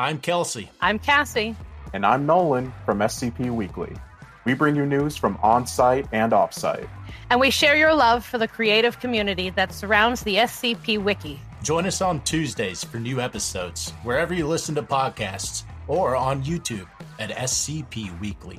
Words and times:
I'm 0.00 0.18
Kelsey. 0.18 0.70
I'm 0.80 0.98
Cassie. 0.98 1.54
And 1.92 2.06
I'm 2.06 2.24
Nolan 2.24 2.72
from 2.86 3.00
SCP 3.00 3.54
Weekly. 3.54 3.94
We 4.46 4.54
bring 4.54 4.74
you 4.74 4.86
news 4.86 5.14
from 5.14 5.38
on 5.42 5.66
site 5.66 6.06
and 6.10 6.32
off 6.32 6.54
site. 6.54 6.88
And 7.28 7.38
we 7.38 7.50
share 7.50 7.76
your 7.76 7.92
love 7.92 8.24
for 8.24 8.38
the 8.38 8.48
creative 8.48 8.98
community 8.98 9.50
that 9.50 9.74
surrounds 9.74 10.22
the 10.22 10.36
SCP 10.36 11.04
Wiki. 11.04 11.38
Join 11.62 11.84
us 11.84 12.00
on 12.00 12.22
Tuesdays 12.22 12.82
for 12.82 12.96
new 12.96 13.20
episodes, 13.20 13.90
wherever 14.02 14.32
you 14.32 14.46
listen 14.46 14.74
to 14.76 14.82
podcasts, 14.82 15.64
or 15.86 16.16
on 16.16 16.42
YouTube 16.44 16.88
at 17.18 17.28
SCP 17.28 18.18
Weekly. 18.20 18.58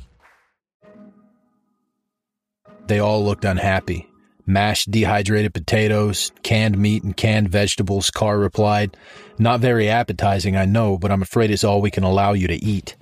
They 2.85 2.99
all 2.99 3.25
looked 3.25 3.45
unhappy. 3.45 4.10
Mashed 4.45 4.91
dehydrated 4.91 5.53
potatoes, 5.53 6.31
canned 6.43 6.77
meat, 6.77 7.03
and 7.03 7.15
canned 7.15 7.49
vegetables, 7.49 8.09
Carr 8.09 8.37
replied. 8.37 8.97
Not 9.37 9.59
very 9.59 9.89
appetizing, 9.89 10.55
I 10.55 10.65
know, 10.65 10.97
but 10.97 11.11
I'm 11.11 11.21
afraid 11.21 11.51
it's 11.51 11.63
all 11.63 11.81
we 11.81 11.91
can 11.91 12.03
allow 12.03 12.33
you 12.33 12.47
to 12.47 12.55
eat. 12.55 12.95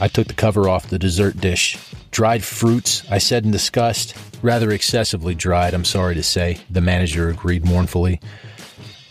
I 0.00 0.08
took 0.08 0.26
the 0.26 0.34
cover 0.34 0.68
off 0.68 0.88
the 0.88 0.98
dessert 0.98 1.40
dish. 1.40 1.78
Dried 2.10 2.44
fruits, 2.44 3.02
I 3.10 3.18
said 3.18 3.44
in 3.44 3.50
disgust. 3.50 4.14
Rather 4.42 4.70
excessively 4.70 5.34
dried, 5.34 5.74
I'm 5.74 5.84
sorry 5.84 6.14
to 6.14 6.22
say, 6.22 6.58
the 6.70 6.80
manager 6.80 7.28
agreed 7.28 7.64
mournfully. 7.64 8.20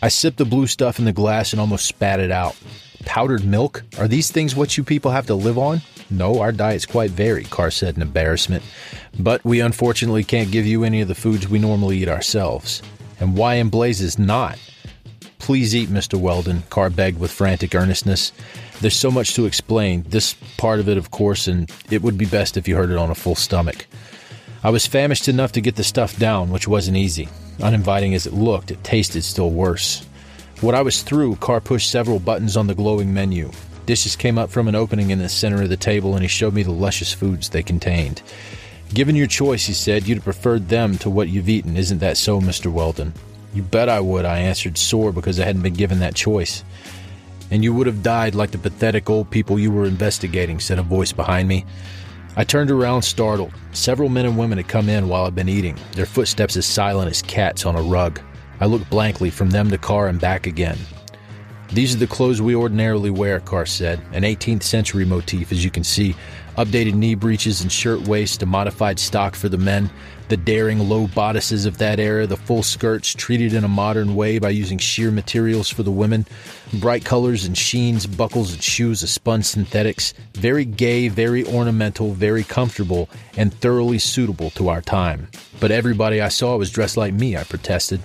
I 0.02 0.08
sipped 0.08 0.36
the 0.36 0.44
blue 0.44 0.66
stuff 0.66 0.98
in 0.98 1.06
the 1.06 1.12
glass 1.12 1.52
and 1.52 1.60
almost 1.60 1.86
spat 1.86 2.20
it 2.20 2.30
out. 2.30 2.56
Powdered 3.04 3.44
milk? 3.44 3.82
Are 3.98 4.08
these 4.08 4.30
things 4.30 4.56
what 4.56 4.76
you 4.76 4.84
people 4.84 5.10
have 5.10 5.26
to 5.26 5.34
live 5.34 5.58
on? 5.58 5.82
No, 6.10 6.40
our 6.40 6.52
diet's 6.52 6.86
quite 6.86 7.10
varied, 7.10 7.50
Carr 7.50 7.70
said 7.70 7.96
in 7.96 8.02
embarrassment. 8.02 8.62
But 9.18 9.44
we 9.44 9.60
unfortunately 9.60 10.24
can't 10.24 10.50
give 10.50 10.66
you 10.66 10.84
any 10.84 11.00
of 11.00 11.08
the 11.08 11.14
foods 11.14 11.48
we 11.48 11.58
normally 11.58 11.98
eat 11.98 12.08
ourselves. 12.08 12.82
And 13.20 13.36
why 13.36 13.54
in 13.54 13.68
blazes 13.68 14.18
not? 14.18 14.58
Please 15.38 15.76
eat, 15.76 15.88
Mr. 15.88 16.18
Weldon, 16.18 16.62
Carr 16.70 16.90
begged 16.90 17.20
with 17.20 17.30
frantic 17.30 17.74
earnestness. 17.74 18.32
There's 18.80 18.96
so 18.96 19.10
much 19.10 19.34
to 19.34 19.46
explain, 19.46 20.02
this 20.08 20.34
part 20.56 20.80
of 20.80 20.88
it, 20.88 20.96
of 20.96 21.10
course, 21.10 21.46
and 21.46 21.70
it 21.90 22.02
would 22.02 22.18
be 22.18 22.24
best 22.24 22.56
if 22.56 22.66
you 22.66 22.76
heard 22.76 22.90
it 22.90 22.96
on 22.96 23.10
a 23.10 23.14
full 23.14 23.34
stomach. 23.34 23.86
I 24.62 24.70
was 24.70 24.86
famished 24.86 25.28
enough 25.28 25.52
to 25.52 25.60
get 25.60 25.76
the 25.76 25.84
stuff 25.84 26.16
down, 26.18 26.50
which 26.50 26.66
wasn't 26.66 26.96
easy. 26.96 27.28
Uninviting 27.62 28.14
as 28.14 28.26
it 28.26 28.32
looked, 28.32 28.70
it 28.70 28.82
tasted 28.82 29.22
still 29.22 29.50
worse. 29.50 30.06
When 30.60 30.74
I 30.74 30.82
was 30.82 31.02
through, 31.02 31.36
Carr 31.36 31.60
pushed 31.60 31.90
several 31.90 32.18
buttons 32.18 32.56
on 32.56 32.66
the 32.66 32.74
glowing 32.74 33.12
menu. 33.12 33.50
Dishes 33.86 34.16
came 34.16 34.38
up 34.38 34.50
from 34.50 34.66
an 34.66 34.74
opening 34.74 35.10
in 35.10 35.18
the 35.18 35.28
center 35.28 35.62
of 35.62 35.68
the 35.68 35.76
table, 35.76 36.14
and 36.14 36.22
he 36.22 36.28
showed 36.28 36.54
me 36.54 36.62
the 36.62 36.70
luscious 36.70 37.12
foods 37.12 37.50
they 37.50 37.62
contained. 37.62 38.22
Given 38.94 39.16
your 39.16 39.26
choice, 39.26 39.66
he 39.66 39.72
said, 39.72 40.06
you'd 40.06 40.18
have 40.18 40.24
preferred 40.24 40.68
them 40.68 40.96
to 40.98 41.10
what 41.10 41.28
you've 41.28 41.48
eaten. 41.48 41.76
Isn't 41.76 41.98
that 41.98 42.16
so, 42.16 42.40
Mr. 42.40 42.72
Weldon? 42.72 43.12
You 43.52 43.62
bet 43.62 43.88
I 43.88 44.00
would, 44.00 44.24
I 44.24 44.38
answered, 44.38 44.78
sore 44.78 45.12
because 45.12 45.38
I 45.38 45.44
hadn't 45.44 45.62
been 45.62 45.74
given 45.74 45.98
that 46.00 46.14
choice. 46.14 46.64
And 47.50 47.62
you 47.62 47.74
would 47.74 47.86
have 47.86 48.02
died 48.02 48.34
like 48.34 48.52
the 48.52 48.58
pathetic 48.58 49.10
old 49.10 49.30
people 49.30 49.58
you 49.58 49.70
were 49.70 49.84
investigating, 49.84 50.60
said 50.60 50.78
a 50.78 50.82
voice 50.82 51.12
behind 51.12 51.46
me. 51.48 51.66
I 52.36 52.44
turned 52.44 52.70
around, 52.70 53.02
startled. 53.02 53.52
Several 53.72 54.08
men 54.08 54.26
and 54.26 54.38
women 54.38 54.58
had 54.58 54.68
come 54.68 54.88
in 54.88 55.08
while 55.08 55.26
I'd 55.26 55.34
been 55.34 55.48
eating, 55.48 55.76
their 55.92 56.06
footsteps 56.06 56.56
as 56.56 56.64
silent 56.64 57.10
as 57.10 57.22
cats 57.22 57.66
on 57.66 57.76
a 57.76 57.82
rug. 57.82 58.20
I 58.60 58.66
looked 58.66 58.90
blankly 58.90 59.30
from 59.30 59.50
them 59.50 59.70
to 59.70 59.78
Carr 59.78 60.08
and 60.08 60.20
back 60.20 60.46
again. 60.46 60.78
These 61.72 61.94
are 61.94 61.98
the 61.98 62.06
clothes 62.06 62.40
we 62.40 62.54
ordinarily 62.54 63.10
wear, 63.10 63.40
Carr 63.40 63.66
said, 63.66 64.00
an 64.12 64.22
18th 64.22 64.62
century 64.62 65.04
motif, 65.04 65.50
as 65.50 65.64
you 65.64 65.70
can 65.70 65.82
see. 65.82 66.14
Updated 66.56 66.94
knee 66.94 67.16
breeches 67.16 67.62
and 67.62 67.72
shirt 67.72 68.06
a 68.06 68.46
modified 68.46 69.00
stock 69.00 69.34
for 69.34 69.48
the 69.48 69.58
men, 69.58 69.90
the 70.28 70.36
daring 70.36 70.78
low 70.78 71.08
bodices 71.08 71.66
of 71.66 71.78
that 71.78 71.98
era, 71.98 72.28
the 72.28 72.36
full 72.36 72.62
skirts 72.62 73.12
treated 73.12 73.54
in 73.54 73.64
a 73.64 73.68
modern 73.68 74.14
way 74.14 74.38
by 74.38 74.50
using 74.50 74.78
sheer 74.78 75.10
materials 75.10 75.68
for 75.68 75.82
the 75.82 75.90
women, 75.90 76.24
bright 76.74 77.04
colors 77.04 77.44
and 77.44 77.58
sheens, 77.58 78.06
buckles 78.06 78.52
and 78.52 78.62
shoes 78.62 79.02
of 79.02 79.08
spun 79.08 79.42
synthetics, 79.42 80.14
very 80.34 80.64
gay, 80.64 81.08
very 81.08 81.44
ornamental, 81.44 82.12
very 82.12 82.44
comfortable, 82.44 83.08
and 83.36 83.52
thoroughly 83.52 83.98
suitable 83.98 84.50
to 84.50 84.68
our 84.68 84.80
time. 84.80 85.28
But 85.58 85.72
everybody 85.72 86.20
I 86.20 86.28
saw 86.28 86.56
was 86.56 86.70
dressed 86.70 86.96
like 86.96 87.14
me, 87.14 87.36
I 87.36 87.42
protested 87.42 88.00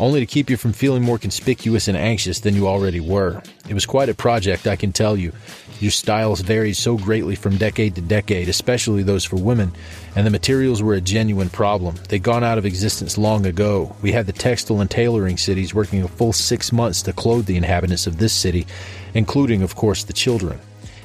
only 0.00 0.18
to 0.18 0.26
keep 0.26 0.48
you 0.48 0.56
from 0.56 0.72
feeling 0.72 1.02
more 1.02 1.18
conspicuous 1.18 1.86
and 1.86 1.96
anxious 1.96 2.40
than 2.40 2.56
you 2.56 2.66
already 2.66 3.00
were. 3.00 3.42
It 3.68 3.74
was 3.74 3.84
quite 3.84 4.08
a 4.08 4.14
project, 4.14 4.66
I 4.66 4.74
can 4.74 4.92
tell 4.92 5.16
you. 5.16 5.32
Your 5.78 5.90
styles 5.90 6.40
varied 6.40 6.76
so 6.76 6.96
greatly 6.96 7.34
from 7.34 7.56
decade 7.56 7.94
to 7.94 8.00
decade, 8.00 8.48
especially 8.48 9.02
those 9.02 9.24
for 9.24 9.36
women, 9.36 9.72
and 10.16 10.26
the 10.26 10.30
materials 10.30 10.82
were 10.82 10.94
a 10.94 11.00
genuine 11.00 11.50
problem. 11.50 11.96
They'd 12.08 12.22
gone 12.22 12.44
out 12.44 12.58
of 12.58 12.66
existence 12.66 13.16
long 13.16 13.46
ago. 13.46 13.94
We 14.02 14.12
had 14.12 14.26
the 14.26 14.32
textile 14.32 14.80
and 14.80 14.90
tailoring 14.90 15.36
cities 15.36 15.74
working 15.74 16.02
a 16.02 16.08
full 16.08 16.32
six 16.32 16.72
months 16.72 17.02
to 17.02 17.12
clothe 17.12 17.46
the 17.46 17.56
inhabitants 17.56 18.06
of 18.06 18.18
this 18.18 18.32
city, 18.32 18.66
including, 19.14 19.62
of 19.62 19.74
course, 19.74 20.04
the 20.04 20.12
children. 20.12 20.58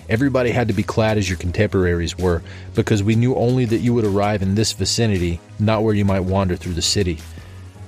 Everybody 0.08 0.52
had 0.52 0.68
to 0.68 0.74
be 0.74 0.84
clad 0.84 1.18
as 1.18 1.30
your 1.30 1.38
contemporaries 1.38 2.18
were, 2.18 2.44
because 2.76 3.02
we 3.02 3.16
knew 3.16 3.36
only 3.36 3.66
that 3.66 3.78
you 3.78 3.94
would 3.94 4.06
arrive 4.06 4.42
in 4.42 4.56
this 4.56 4.72
vicinity, 4.72 5.40
not 5.60 5.84
where 5.84 5.96
you 5.96 6.06
might 6.06 6.20
wander 6.22 6.56
through 6.56 6.74
the 6.74 6.82
city. 6.82 7.20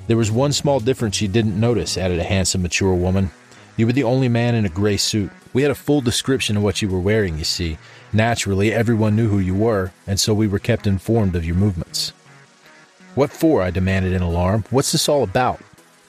There 0.08 0.16
was 0.16 0.32
one 0.32 0.54
small 0.54 0.80
difference 0.80 1.22
you 1.22 1.28
didn't 1.28 1.60
notice, 1.60 1.98
added 1.98 2.18
a 2.18 2.24
handsome, 2.24 2.62
mature 2.62 2.94
woman. 2.94 3.30
You 3.76 3.86
were 3.86 3.92
the 3.92 4.06
only 4.06 4.30
man 4.30 4.56
in 4.56 4.66
a 4.66 4.70
gray 4.70 4.96
suit. 4.96 5.30
We 5.52 5.64
had 5.64 5.72
a 5.72 5.76
full 5.76 6.00
description 6.00 6.56
of 6.56 6.64
what 6.64 6.82
you 6.82 6.88
were 6.88 7.00
wearing, 7.00 7.38
you 7.38 7.44
see. 7.44 7.78
Naturally, 8.14 8.72
everyone 8.72 9.18
knew 9.18 9.28
who 9.28 9.40
you 9.40 9.54
were, 9.54 9.92
and 10.08 10.18
so 10.18 10.34
we 10.34 10.48
were 10.48 10.60
kept 10.60 10.88
informed 10.88 11.36
of 11.36 11.44
your 11.44 11.56
movements. 11.56 12.14
What 13.16 13.32
for? 13.32 13.62
I 13.62 13.70
demanded 13.70 14.14
in 14.14 14.22
alarm. 14.22 14.64
What's 14.70 14.94
this 14.94 15.10
all 15.10 15.24
about? 15.24 15.60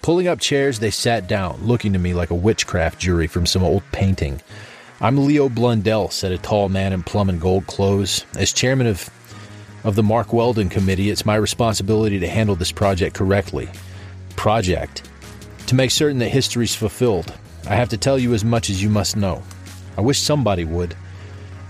Pulling 0.00 0.28
up 0.28 0.38
chairs, 0.38 0.78
they 0.78 0.92
sat 0.92 1.26
down, 1.26 1.58
looking 1.64 1.92
to 1.92 1.98
me 1.98 2.14
like 2.14 2.30
a 2.30 2.36
witchcraft 2.36 3.00
jury 3.00 3.26
from 3.26 3.46
some 3.46 3.64
old 3.64 3.82
painting. 3.90 4.40
I'm 5.00 5.26
Leo 5.26 5.48
Blundell, 5.48 6.08
said 6.10 6.30
a 6.30 6.38
tall 6.38 6.68
man 6.68 6.92
in 6.92 7.02
plum 7.02 7.28
and 7.28 7.40
gold 7.40 7.66
clothes. 7.66 8.24
As 8.36 8.52
chairman 8.52 8.86
of 8.86 9.10
of 9.84 9.94
the 9.94 10.02
Mark 10.02 10.32
Weldon 10.32 10.68
Committee, 10.68 11.08
it's 11.08 11.24
my 11.24 11.36
responsibility 11.36 12.18
to 12.18 12.28
handle 12.28 12.56
this 12.56 12.72
project 12.72 13.14
correctly 13.14 13.68
project 14.38 15.10
to 15.66 15.74
make 15.74 15.90
certain 15.90 16.20
that 16.20 16.28
history's 16.28 16.74
fulfilled. 16.74 17.34
I 17.68 17.74
have 17.74 17.88
to 17.88 17.98
tell 17.98 18.18
you 18.18 18.34
as 18.34 18.44
much 18.44 18.70
as 18.70 18.80
you 18.80 18.88
must 18.88 19.16
know. 19.16 19.42
I 19.96 20.00
wish 20.00 20.20
somebody 20.20 20.64
would. 20.64 20.94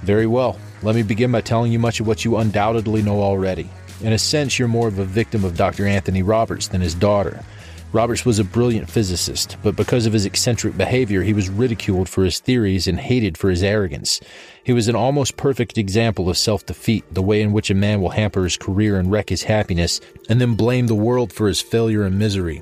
Very 0.02 0.26
well. 0.26 0.58
Let 0.82 0.94
me 0.94 1.02
begin 1.02 1.32
by 1.32 1.40
telling 1.40 1.72
you 1.72 1.78
much 1.78 1.98
of 1.98 2.06
what 2.06 2.26
you 2.26 2.36
undoubtedly 2.36 3.00
know 3.00 3.22
already. 3.22 3.70
In 4.02 4.12
a 4.12 4.18
sense, 4.18 4.58
you're 4.58 4.68
more 4.68 4.86
of 4.86 4.98
a 4.98 5.04
victim 5.04 5.44
of 5.44 5.56
Dr. 5.56 5.86
Anthony 5.86 6.22
Roberts 6.22 6.68
than 6.68 6.82
his 6.82 6.94
daughter. 6.94 7.42
Roberts 7.90 8.26
was 8.26 8.38
a 8.38 8.44
brilliant 8.44 8.90
physicist, 8.90 9.56
but 9.62 9.74
because 9.74 10.04
of 10.04 10.12
his 10.12 10.26
eccentric 10.26 10.76
behavior, 10.76 11.22
he 11.22 11.32
was 11.32 11.48
ridiculed 11.48 12.06
for 12.06 12.22
his 12.22 12.38
theories 12.38 12.86
and 12.86 13.00
hated 13.00 13.38
for 13.38 13.48
his 13.48 13.62
arrogance. 13.62 14.20
He 14.62 14.74
was 14.74 14.88
an 14.88 14.94
almost 14.94 15.38
perfect 15.38 15.78
example 15.78 16.28
of 16.28 16.36
self 16.36 16.66
defeat, 16.66 17.04
the 17.10 17.22
way 17.22 17.40
in 17.40 17.52
which 17.52 17.70
a 17.70 17.74
man 17.74 18.02
will 18.02 18.10
hamper 18.10 18.44
his 18.44 18.58
career 18.58 18.98
and 18.98 19.10
wreck 19.10 19.30
his 19.30 19.44
happiness, 19.44 20.02
and 20.28 20.38
then 20.38 20.54
blame 20.54 20.86
the 20.86 20.94
world 20.94 21.32
for 21.32 21.48
his 21.48 21.62
failure 21.62 22.04
and 22.04 22.18
misery. 22.18 22.60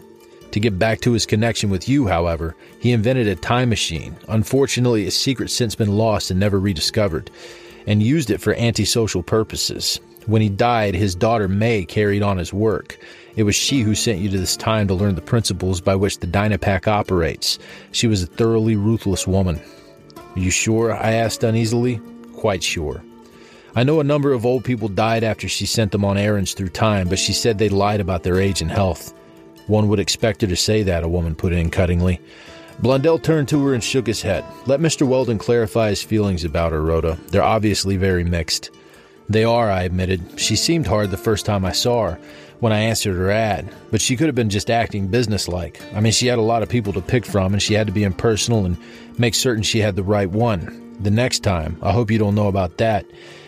To 0.52 0.60
get 0.60 0.78
back 0.78 1.00
to 1.00 1.12
his 1.12 1.26
connection 1.26 1.70
with 1.70 1.88
you, 1.88 2.06
however, 2.06 2.54
he 2.78 2.92
invented 2.92 3.26
a 3.26 3.34
time 3.34 3.68
machine. 3.68 4.14
Unfortunately, 4.28 5.06
its 5.06 5.16
secret 5.16 5.50
since 5.50 5.74
been 5.74 5.96
lost 5.96 6.30
and 6.30 6.38
never 6.38 6.60
rediscovered, 6.60 7.32
and 7.88 8.00
used 8.00 8.30
it 8.30 8.40
for 8.40 8.54
antisocial 8.54 9.24
purposes. 9.24 9.98
When 10.26 10.40
he 10.40 10.48
died, 10.48 10.94
his 10.94 11.16
daughter 11.16 11.48
May 11.48 11.84
carried 11.84 12.22
on 12.22 12.38
his 12.38 12.52
work. 12.52 12.98
It 13.36 13.42
was 13.42 13.54
she 13.54 13.82
who 13.82 13.94
sent 13.94 14.18
you 14.18 14.30
to 14.30 14.38
this 14.38 14.56
time 14.56 14.88
to 14.88 14.94
learn 14.94 15.14
the 15.14 15.20
principles 15.20 15.80
by 15.80 15.94
which 15.94 16.18
the 16.18 16.26
Dynapack 16.26 16.88
operates. 16.88 17.58
She 17.92 18.06
was 18.06 18.22
a 18.22 18.26
thoroughly 18.26 18.76
ruthless 18.76 19.26
woman. 19.26 19.60
Are 20.16 20.40
you 20.40 20.50
sure? 20.50 20.94
I 20.94 21.12
asked 21.12 21.44
uneasily. 21.44 22.00
Quite 22.34 22.62
sure. 22.62 23.02
I 23.74 23.84
know 23.84 24.00
a 24.00 24.04
number 24.04 24.32
of 24.32 24.46
old 24.46 24.64
people 24.64 24.88
died 24.88 25.22
after 25.22 25.48
she 25.48 25.66
sent 25.66 25.92
them 25.92 26.04
on 26.04 26.16
errands 26.16 26.54
through 26.54 26.70
time, 26.70 27.08
but 27.08 27.18
she 27.18 27.34
said 27.34 27.58
they 27.58 27.68
lied 27.68 28.00
about 28.00 28.22
their 28.22 28.40
age 28.40 28.62
and 28.62 28.70
health. 28.70 29.12
One 29.66 29.88
would 29.88 30.00
expect 30.00 30.40
her 30.40 30.46
to 30.46 30.56
say 30.56 30.82
that, 30.84 31.04
a 31.04 31.08
woman 31.08 31.34
put 31.34 31.52
in 31.52 31.70
cuttingly. 31.70 32.20
Blundell 32.78 33.18
turned 33.18 33.48
to 33.48 33.66
her 33.66 33.74
and 33.74 33.84
shook 33.84 34.06
his 34.06 34.22
head. 34.22 34.44
Let 34.66 34.80
Mr. 34.80 35.06
Weldon 35.06 35.38
clarify 35.38 35.90
his 35.90 36.02
feelings 36.02 36.44
about 36.44 36.72
her, 36.72 36.82
Rhoda. 36.82 37.18
They're 37.28 37.42
obviously 37.42 37.96
very 37.96 38.24
mixed. 38.24 38.70
They 39.28 39.44
are, 39.44 39.70
I 39.70 39.82
admitted. 39.82 40.38
She 40.38 40.56
seemed 40.56 40.86
hard 40.86 41.10
the 41.10 41.16
first 41.16 41.44
time 41.44 41.64
I 41.64 41.72
saw 41.72 42.10
her, 42.10 42.18
when 42.60 42.72
I 42.72 42.80
answered 42.80 43.16
her 43.16 43.30
ad, 43.30 43.72
but 43.90 44.00
she 44.00 44.16
could 44.16 44.26
have 44.26 44.34
been 44.34 44.50
just 44.50 44.70
acting 44.70 45.08
businesslike. 45.08 45.80
I 45.94 46.00
mean, 46.00 46.12
she 46.12 46.26
had 46.26 46.38
a 46.38 46.42
lot 46.42 46.62
of 46.62 46.68
people 46.68 46.92
to 46.94 47.00
pick 47.00 47.26
from, 47.26 47.52
and 47.52 47.62
she 47.62 47.74
had 47.74 47.86
to 47.86 47.92
be 47.92 48.04
impersonal 48.04 48.64
and 48.64 48.76
make 49.18 49.34
certain 49.34 49.62
she 49.62 49.80
had 49.80 49.96
the 49.96 50.02
right 50.02 50.30
one. 50.30 50.96
The 51.00 51.10
next 51.10 51.40
time, 51.40 51.78
I 51.82 51.92
hope 51.92 52.10
you 52.10 52.18
don't 52.18 52.34
know 52.34 52.48
about 52.48 52.78
that. 52.78 53.04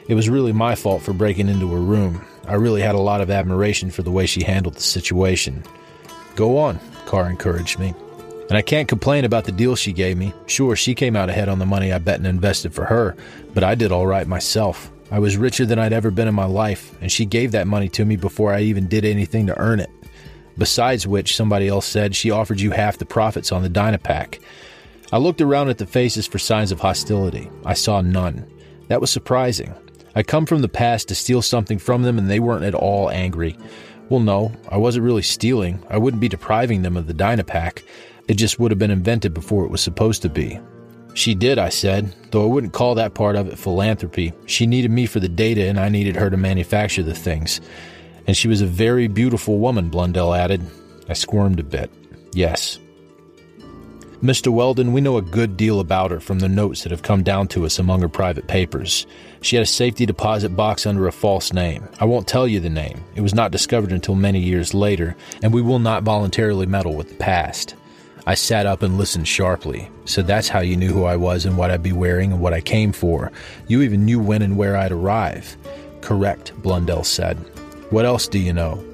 It 0.09 0.15
was 0.15 0.29
really 0.29 0.53
my 0.53 0.75
fault 0.75 1.03
for 1.03 1.13
breaking 1.13 1.49
into 1.49 1.71
her 1.73 1.81
room. 1.81 2.25
I 2.47 2.55
really 2.55 2.83
had 2.83 2.95
a 2.95 3.01
lot 3.01 3.21
of 3.21 3.31
admiration 3.31 3.91
for 3.91 4.03
the 4.03 4.11
way 4.11 4.27
she 4.27 4.43
handled 4.43 4.75
the 4.75 4.81
situation. 4.81 5.63
Go 6.35 6.59
on, 6.59 6.79
Carr 7.07 7.29
encouraged 7.29 7.79
me. 7.79 7.95
And 8.49 8.57
I 8.57 8.63
can't 8.63 8.89
complain 8.89 9.27
about 9.27 9.45
the 9.45 9.53
deal 9.53 9.77
she 9.77 9.93
gave 9.93 10.17
me. 10.17 10.33
Sure, 10.47 10.75
she 10.75 10.95
came 10.95 11.17
out 11.17 11.29
ahead 11.29 11.51
on 11.51 11.59
the 11.59 11.67
money 11.67 11.93
I 11.93 11.99
bet 11.99 12.17
and 12.17 12.27
invested 12.27 12.73
for 12.73 12.87
her, 12.87 13.17
but 13.53 13.63
I 13.65 13.75
did 13.75 13.93
all 13.93 14.07
right 14.07 14.27
myself. 14.27 14.91
I 15.11 15.19
was 15.19 15.37
richer 15.37 15.65
than 15.65 15.79
I'd 15.79 15.93
ever 15.93 16.11
been 16.11 16.29
in 16.29 16.35
my 16.35 16.45
life, 16.45 16.95
and 17.01 17.11
she 17.11 17.25
gave 17.25 17.53
that 17.53 17.67
money 17.67 17.89
to 17.91 18.05
me 18.05 18.17
before 18.17 18.53
I 18.53 18.61
even 18.61 18.89
did 18.89 19.05
anything 19.05 19.47
to 19.47 19.59
earn 19.59 19.81
it. 19.81 19.91
Besides 20.59 21.07
which, 21.07 21.37
somebody 21.37 21.69
else 21.69 21.87
said 21.87 22.15
she 22.15 22.31
offered 22.31 22.61
you 22.61 22.73
half 22.73 22.99
the 22.99 23.07
profits 23.07 23.53
on 23.53 23.63
the 23.63 23.71
Dynapack. 23.71 24.41
I 25.13 25.19
looked 25.19 25.41
around 25.41 25.71
at 25.71 25.79
the 25.79 25.87
faces 25.87 26.27
for 26.27 26.39
signs 26.39 26.73
of 26.73 26.81
hostility. 26.81 27.51
I 27.65 27.75
saw 27.75 28.03
none. 28.03 28.47
That 28.89 29.01
was 29.01 29.11
surprising. 29.11 29.73
I 30.15 30.23
come 30.23 30.45
from 30.45 30.61
the 30.61 30.69
past 30.69 31.09
to 31.09 31.15
steal 31.15 31.41
something 31.41 31.79
from 31.79 32.03
them, 32.03 32.19
and 32.19 32.29
they 32.29 32.41
weren't 32.41 32.65
at 32.65 32.75
all 32.75 33.09
angry. 33.11 33.57
Well, 34.11 34.21
no, 34.21 34.53
I 34.69 34.77
wasn't 34.77 35.05
really 35.05 35.23
stealing. 35.23 35.83
I 35.89 35.97
wouldn't 35.97 36.21
be 36.21 36.29
depriving 36.29 36.83
them 36.83 36.97
of 36.97 37.07
the 37.07 37.15
Dynapack. 37.15 37.83
It 38.27 38.35
just 38.35 38.59
would 38.59 38.71
have 38.71 38.79
been 38.79 38.91
invented 38.91 39.33
before 39.33 39.65
it 39.65 39.71
was 39.71 39.81
supposed 39.81 40.23
to 40.23 40.29
be. 40.29 40.61
She 41.19 41.35
did, 41.35 41.59
I 41.59 41.69
said, 41.69 42.15
though 42.31 42.45
I 42.45 42.47
wouldn't 42.47 42.75
call 42.75 42.95
that 42.95 43.15
part 43.15 43.35
of 43.35 43.49
it 43.49 43.59
philanthropy. 43.59 44.33
She 44.47 44.69
needed 44.69 44.93
me 44.93 45.05
for 45.05 45.19
the 45.19 45.29
data, 45.29 45.67
and 45.67 45.77
I 45.77 45.89
needed 45.89 46.15
her 46.15 46.31
to 46.31 46.37
manufacture 46.37 47.03
the 47.03 47.13
things. 47.13 47.61
And 48.29 48.37
she 48.37 48.47
was 48.47 48.61
a 48.61 48.67
very 48.67 49.09
beautiful 49.09 49.59
woman, 49.59 49.89
Blundell 49.89 50.33
added. 50.33 50.63
I 51.09 51.15
squirmed 51.15 51.59
a 51.59 51.65
bit. 51.65 51.91
Yes. 52.35 52.79
Mr. 54.23 54.53
Weldon, 54.53 54.93
we 54.93 55.01
know 55.01 55.17
a 55.17 55.23
good 55.23 55.57
deal 55.57 55.81
about 55.81 56.13
her 56.13 56.21
from 56.21 56.39
the 56.39 56.49
notes 56.49 56.85
that 56.85 56.93
have 56.93 57.03
come 57.03 57.25
down 57.25 57.49
to 57.49 57.67
us 57.67 57.81
among 57.81 58.01
her 58.03 58.09
private 58.09 58.47
papers. 58.47 59.05
She 59.41 59.57
had 59.57 59.65
a 59.65 59.67
safety 59.67 60.07
deposit 60.07 60.51
box 60.51 60.87
under 60.87 61.09
a 61.09 61.13
false 61.13 61.53
name. 61.53 61.89
I 61.99 62.05
won't 62.05 62.29
tell 62.29 62.47
you 62.47 62.61
the 62.61 62.71
name. 62.71 63.03
It 63.17 63.23
was 63.23 63.35
not 63.35 63.51
discovered 63.51 63.91
until 63.91 64.15
many 64.15 64.39
years 64.39 64.73
later, 64.73 65.17
and 65.43 65.53
we 65.53 65.63
will 65.63 65.81
not 65.81 66.05
voluntarily 66.05 66.67
meddle 66.67 66.95
with 66.95 67.09
the 67.09 67.17
past. 67.17 67.75
I 68.29 68.35
sat 68.35 68.67
up 68.67 68.83
and 68.83 68.99
listened 68.99 69.27
sharply. 69.27 69.91
So 70.05 70.21
that's 70.21 70.49
how 70.49 70.61
you 70.61 70.77
knew 70.77 70.93
who 70.93 71.05
I 71.05 71.17
was 71.17 71.47
and 71.47 71.57
what 71.57 71.71
I'd 71.71 71.83
be 71.83 71.95
wearing 71.95 72.31
and 72.31 72.43
what 72.43 72.53
I 72.53 72.61
came 72.61 72.93
for. 72.93 73.33
You 73.69 73.81
even 73.81 74.05
knew 74.05 74.21
when 74.21 74.43
and 74.43 74.59
where 74.59 74.77
I'd 74.77 74.93
arrive. 74.93 75.57
Correct, 76.03 76.53
Blundell 76.61 77.05
said. 77.05 77.39
What 77.89 78.05
else 78.05 78.29
do 78.29 78.39
you 78.39 78.53
know? 78.53 78.85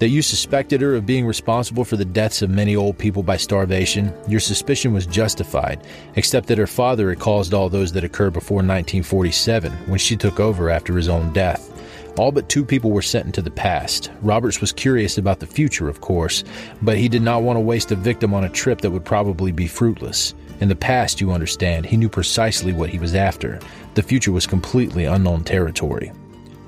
That 0.00 0.10
you 0.10 0.20
suspected 0.20 0.82
her 0.82 0.94
of 0.94 1.06
being 1.06 1.24
responsible 1.24 1.86
for 1.86 1.96
the 1.96 2.04
deaths 2.04 2.42
of 2.42 2.50
many 2.50 2.76
old 2.76 2.98
people 2.98 3.22
by 3.22 3.38
starvation. 3.38 4.12
Your 4.28 4.40
suspicion 4.40 4.92
was 4.92 5.06
justified, 5.06 5.86
except 6.16 6.46
that 6.48 6.58
her 6.58 6.66
father 6.66 7.08
had 7.08 7.20
caused 7.20 7.54
all 7.54 7.70
those 7.70 7.92
that 7.92 8.04
occurred 8.04 8.34
before 8.34 8.56
1947, 8.56 9.72
when 9.86 9.98
she 9.98 10.14
took 10.14 10.40
over 10.40 10.68
after 10.68 10.94
his 10.94 11.08
own 11.08 11.32
death. 11.32 11.71
All 12.18 12.30
but 12.30 12.48
two 12.50 12.64
people 12.64 12.90
were 12.90 13.00
sent 13.00 13.24
into 13.24 13.40
the 13.40 13.50
past. 13.50 14.10
Roberts 14.20 14.60
was 14.60 14.70
curious 14.70 15.16
about 15.16 15.40
the 15.40 15.46
future, 15.46 15.88
of 15.88 16.02
course, 16.02 16.44
but 16.82 16.98
he 16.98 17.08
did 17.08 17.22
not 17.22 17.42
want 17.42 17.56
to 17.56 17.60
waste 17.60 17.90
a 17.90 17.96
victim 17.96 18.34
on 18.34 18.44
a 18.44 18.50
trip 18.50 18.82
that 18.82 18.90
would 18.90 19.04
probably 19.04 19.50
be 19.50 19.66
fruitless. 19.66 20.34
In 20.60 20.68
the 20.68 20.76
past, 20.76 21.20
you 21.20 21.32
understand, 21.32 21.86
he 21.86 21.96
knew 21.96 22.10
precisely 22.10 22.72
what 22.72 22.90
he 22.90 22.98
was 22.98 23.14
after. 23.14 23.60
The 23.94 24.02
future 24.02 24.30
was 24.30 24.46
completely 24.46 25.06
unknown 25.06 25.44
territory. 25.44 26.12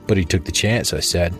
But 0.07 0.17
he 0.17 0.25
took 0.25 0.45
the 0.45 0.53
chance, 0.53 0.95
I 0.95 1.01
said. 1.01 1.35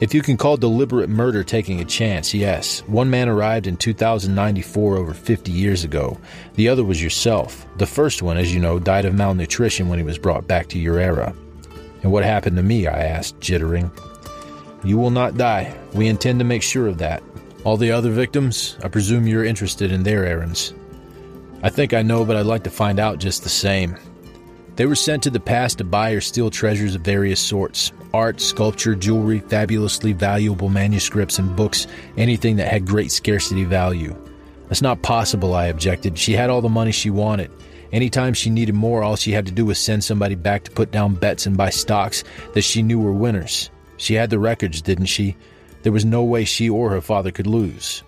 If 0.00 0.14
you 0.14 0.22
can 0.22 0.36
call 0.36 0.56
deliberate 0.56 1.08
murder 1.08 1.42
taking 1.42 1.80
a 1.80 1.84
chance, 1.84 2.34
yes. 2.34 2.80
One 2.86 3.08
man 3.08 3.28
arrived 3.28 3.66
in 3.66 3.76
2094 3.76 4.96
over 4.96 5.14
50 5.14 5.50
years 5.50 5.84
ago. 5.84 6.18
The 6.54 6.68
other 6.68 6.84
was 6.84 7.02
yourself. 7.02 7.66
The 7.78 7.86
first 7.86 8.20
one, 8.20 8.36
as 8.36 8.52
you 8.52 8.60
know, 8.60 8.78
died 8.78 9.04
of 9.04 9.14
malnutrition 9.14 9.88
when 9.88 9.98
he 9.98 10.04
was 10.04 10.18
brought 10.18 10.46
back 10.46 10.68
to 10.68 10.78
your 10.78 10.98
era. 10.98 11.34
And 12.08 12.12
what 12.14 12.24
happened 12.24 12.56
to 12.56 12.62
me? 12.62 12.86
I 12.86 13.02
asked, 13.02 13.38
jittering. 13.38 13.90
You 14.82 14.96
will 14.96 15.10
not 15.10 15.36
die. 15.36 15.78
We 15.92 16.08
intend 16.08 16.38
to 16.38 16.44
make 16.46 16.62
sure 16.62 16.86
of 16.86 16.96
that. 16.96 17.22
All 17.64 17.76
the 17.76 17.92
other 17.92 18.10
victims, 18.10 18.78
I 18.82 18.88
presume 18.88 19.26
you're 19.26 19.44
interested 19.44 19.92
in 19.92 20.04
their 20.04 20.24
errands. 20.24 20.72
I 21.62 21.68
think 21.68 21.92
I 21.92 22.00
know, 22.00 22.24
but 22.24 22.34
I'd 22.34 22.46
like 22.46 22.64
to 22.64 22.70
find 22.70 22.98
out 22.98 23.18
just 23.18 23.42
the 23.42 23.50
same. 23.50 23.94
They 24.76 24.86
were 24.86 24.94
sent 24.94 25.22
to 25.24 25.30
the 25.30 25.38
past 25.38 25.76
to 25.78 25.84
buy 25.84 26.12
or 26.12 26.22
steal 26.22 26.48
treasures 26.48 26.94
of 26.94 27.02
various 27.02 27.40
sorts 27.40 27.92
art, 28.14 28.40
sculpture, 28.40 28.94
jewelry, 28.94 29.40
fabulously 29.40 30.14
valuable 30.14 30.70
manuscripts 30.70 31.38
and 31.38 31.54
books, 31.54 31.86
anything 32.16 32.56
that 32.56 32.68
had 32.68 32.86
great 32.86 33.12
scarcity 33.12 33.64
value. 33.64 34.16
That's 34.68 34.80
not 34.80 35.02
possible, 35.02 35.52
I 35.52 35.66
objected. 35.66 36.16
She 36.16 36.32
had 36.32 36.48
all 36.48 36.62
the 36.62 36.70
money 36.70 36.90
she 36.90 37.10
wanted. 37.10 37.50
Anytime 37.92 38.34
she 38.34 38.50
needed 38.50 38.74
more, 38.74 39.02
all 39.02 39.16
she 39.16 39.32
had 39.32 39.46
to 39.46 39.52
do 39.52 39.64
was 39.64 39.78
send 39.78 40.04
somebody 40.04 40.34
back 40.34 40.64
to 40.64 40.70
put 40.70 40.90
down 40.90 41.14
bets 41.14 41.46
and 41.46 41.56
buy 41.56 41.70
stocks 41.70 42.22
that 42.54 42.62
she 42.62 42.82
knew 42.82 43.00
were 43.00 43.12
winners. 43.12 43.70
She 43.96 44.14
had 44.14 44.30
the 44.30 44.38
records, 44.38 44.82
didn't 44.82 45.06
she? 45.06 45.36
There 45.82 45.92
was 45.92 46.04
no 46.04 46.22
way 46.22 46.44
she 46.44 46.68
or 46.68 46.90
her 46.90 47.00
father 47.00 47.30
could 47.30 47.46
lose. 47.46 48.02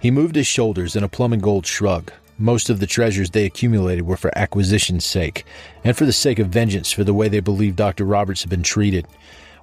He 0.00 0.10
moved 0.10 0.36
his 0.36 0.46
shoulders 0.46 0.94
in 0.94 1.02
a 1.02 1.08
plum 1.08 1.32
and 1.32 1.42
gold 1.42 1.66
shrug. 1.66 2.12
Most 2.38 2.70
of 2.70 2.78
the 2.78 2.86
treasures 2.86 3.30
they 3.30 3.46
accumulated 3.46 4.06
were 4.06 4.16
for 4.16 4.36
acquisition's 4.38 5.04
sake, 5.04 5.44
and 5.82 5.96
for 5.96 6.06
the 6.06 6.12
sake 6.12 6.38
of 6.38 6.48
vengeance 6.48 6.92
for 6.92 7.02
the 7.02 7.14
way 7.14 7.28
they 7.28 7.40
believed 7.40 7.76
Dr. 7.76 8.04
Roberts 8.04 8.42
had 8.42 8.50
been 8.50 8.62
treated. 8.62 9.08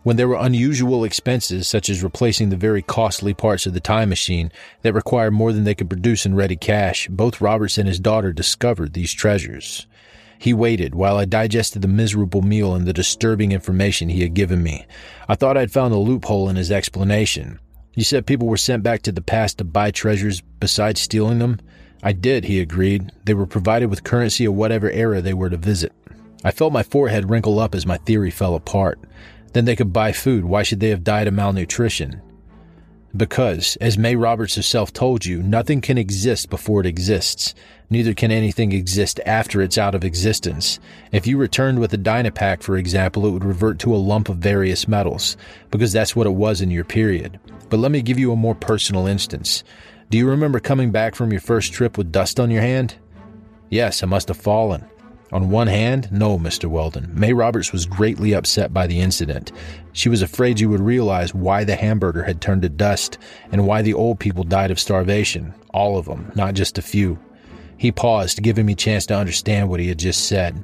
When 0.05 0.17
there 0.17 0.27
were 0.27 0.37
unusual 0.39 1.03
expenses, 1.03 1.67
such 1.67 1.89
as 1.89 2.03
replacing 2.03 2.49
the 2.49 2.55
very 2.55 2.83
costly 2.83 3.33
parts 3.33 3.65
of 3.65 3.73
the 3.73 3.79
time 3.79 4.07
machine 4.09 4.51
that 4.83 4.93
required 4.93 5.31
more 5.31 5.51
than 5.51 5.63
they 5.63 5.73
could 5.73 5.89
produce 5.89 6.27
in 6.27 6.35
ready 6.35 6.55
cash, 6.55 7.07
both 7.07 7.41
Roberts 7.41 7.79
and 7.79 7.87
his 7.87 7.99
daughter 7.99 8.31
discovered 8.31 8.93
these 8.93 9.11
treasures. 9.11 9.87
He 10.37 10.53
waited 10.53 10.93
while 10.93 11.17
I 11.17 11.25
digested 11.25 11.81
the 11.81 11.87
miserable 11.87 12.43
meal 12.43 12.75
and 12.75 12.85
the 12.85 12.93
disturbing 12.93 13.51
information 13.51 14.09
he 14.09 14.21
had 14.21 14.35
given 14.35 14.61
me. 14.61 14.85
I 15.27 15.33
thought 15.33 15.57
I'd 15.57 15.71
found 15.71 15.91
a 15.91 15.97
loophole 15.97 16.49
in 16.49 16.55
his 16.55 16.71
explanation. 16.71 17.59
You 17.95 18.03
said 18.03 18.27
people 18.27 18.47
were 18.47 18.57
sent 18.57 18.83
back 18.83 19.01
to 19.03 19.11
the 19.11 19.21
past 19.23 19.57
to 19.57 19.63
buy 19.63 19.89
treasures 19.89 20.39
besides 20.59 21.01
stealing 21.01 21.39
them? 21.39 21.59
I 22.03 22.13
did, 22.13 22.45
he 22.45 22.59
agreed. 22.59 23.11
They 23.23 23.33
were 23.33 23.47
provided 23.47 23.89
with 23.89 24.03
currency 24.03 24.45
of 24.45 24.53
whatever 24.53 24.87
era 24.91 25.19
they 25.23 25.33
were 25.33 25.49
to 25.49 25.57
visit. 25.57 25.93
I 26.43 26.51
felt 26.51 26.73
my 26.73 26.83
forehead 26.83 27.31
wrinkle 27.31 27.57
up 27.57 27.73
as 27.73 27.87
my 27.87 27.97
theory 27.97 28.29
fell 28.29 28.53
apart. 28.53 28.99
Then 29.55 29.63
they 29.63 29.77
could 29.77 29.93
buy 29.93 30.11
food. 30.11 30.43
Why 30.43 30.63
should 30.63 30.81
they 30.81 30.89
have 30.89 31.05
died 31.05 31.29
of 31.29 31.33
malnutrition? 31.33 32.21
Because, 33.15 33.77
as 33.79 33.97
May 33.97 34.17
Roberts 34.17 34.57
herself 34.57 34.91
told 34.91 35.25
you, 35.25 35.41
nothing 35.41 35.79
can 35.79 35.97
exist 35.97 36.49
before 36.49 36.81
it 36.81 36.85
exists. 36.85 37.55
Neither 37.89 38.13
can 38.13 38.31
anything 38.31 38.73
exist 38.73 39.21
after 39.25 39.61
it's 39.61 39.77
out 39.77 39.95
of 39.95 40.03
existence. 40.03 40.81
If 41.13 41.25
you 41.25 41.37
returned 41.37 41.79
with 41.79 41.93
a 41.93 41.97
Dynapack, 41.97 42.63
for 42.63 42.75
example, 42.75 43.25
it 43.25 43.31
would 43.31 43.45
revert 43.45 43.79
to 43.79 43.95
a 43.95 44.05
lump 44.11 44.27
of 44.27 44.39
various 44.39 44.89
metals, 44.89 45.37
because 45.71 45.93
that's 45.93 46.17
what 46.17 46.27
it 46.27 46.31
was 46.31 46.59
in 46.59 46.69
your 46.69 46.83
period. 46.83 47.39
But 47.69 47.79
let 47.79 47.93
me 47.93 48.01
give 48.01 48.19
you 48.19 48.33
a 48.33 48.35
more 48.35 48.55
personal 48.55 49.07
instance. 49.07 49.63
Do 50.09 50.17
you 50.17 50.29
remember 50.29 50.59
coming 50.59 50.91
back 50.91 51.15
from 51.15 51.31
your 51.31 51.39
first 51.39 51.71
trip 51.71 51.97
with 51.97 52.11
dust 52.11 52.41
on 52.41 52.51
your 52.51 52.61
hand? 52.61 52.95
Yes, 53.69 54.03
I 54.03 54.05
must 54.05 54.27
have 54.27 54.35
fallen. 54.35 54.83
On 55.31 55.49
one 55.49 55.67
hand, 55.67 56.11
no, 56.11 56.37
Mr. 56.37 56.65
Weldon. 56.65 57.09
May 57.13 57.33
Roberts 57.33 57.71
was 57.71 57.87
greatly 57.87 58.33
upset 58.33 58.73
by 58.73 58.85
the 58.85 58.99
incident. 58.99 59.51
She 59.91 60.07
was 60.07 60.21
afraid 60.21 60.59
you 60.59 60.69
would 60.69 60.81
realize 60.81 61.33
why 61.33 61.63
the 61.63 61.75
hamburger 61.75 62.23
had 62.23 62.41
turned 62.41 62.61
to 62.61 62.69
dust 62.69 63.17
and 63.51 63.65
why 63.65 63.81
the 63.81 63.93
old 63.93 64.19
people 64.19 64.43
died 64.43 64.69
of 64.69 64.79
starvation. 64.79 65.53
All 65.73 65.97
of 65.97 66.05
them, 66.05 66.31
not 66.35 66.53
just 66.53 66.77
a 66.77 66.83
few. 66.83 67.17
He 67.77 67.91
paused, 67.91 68.43
giving 68.43 68.65
me 68.65 68.75
chance 68.75 69.05
to 69.07 69.17
understand 69.17 69.67
what 69.67 69.79
he 69.79 69.87
had 69.87 69.99
just 69.99 70.27
said. 70.27 70.63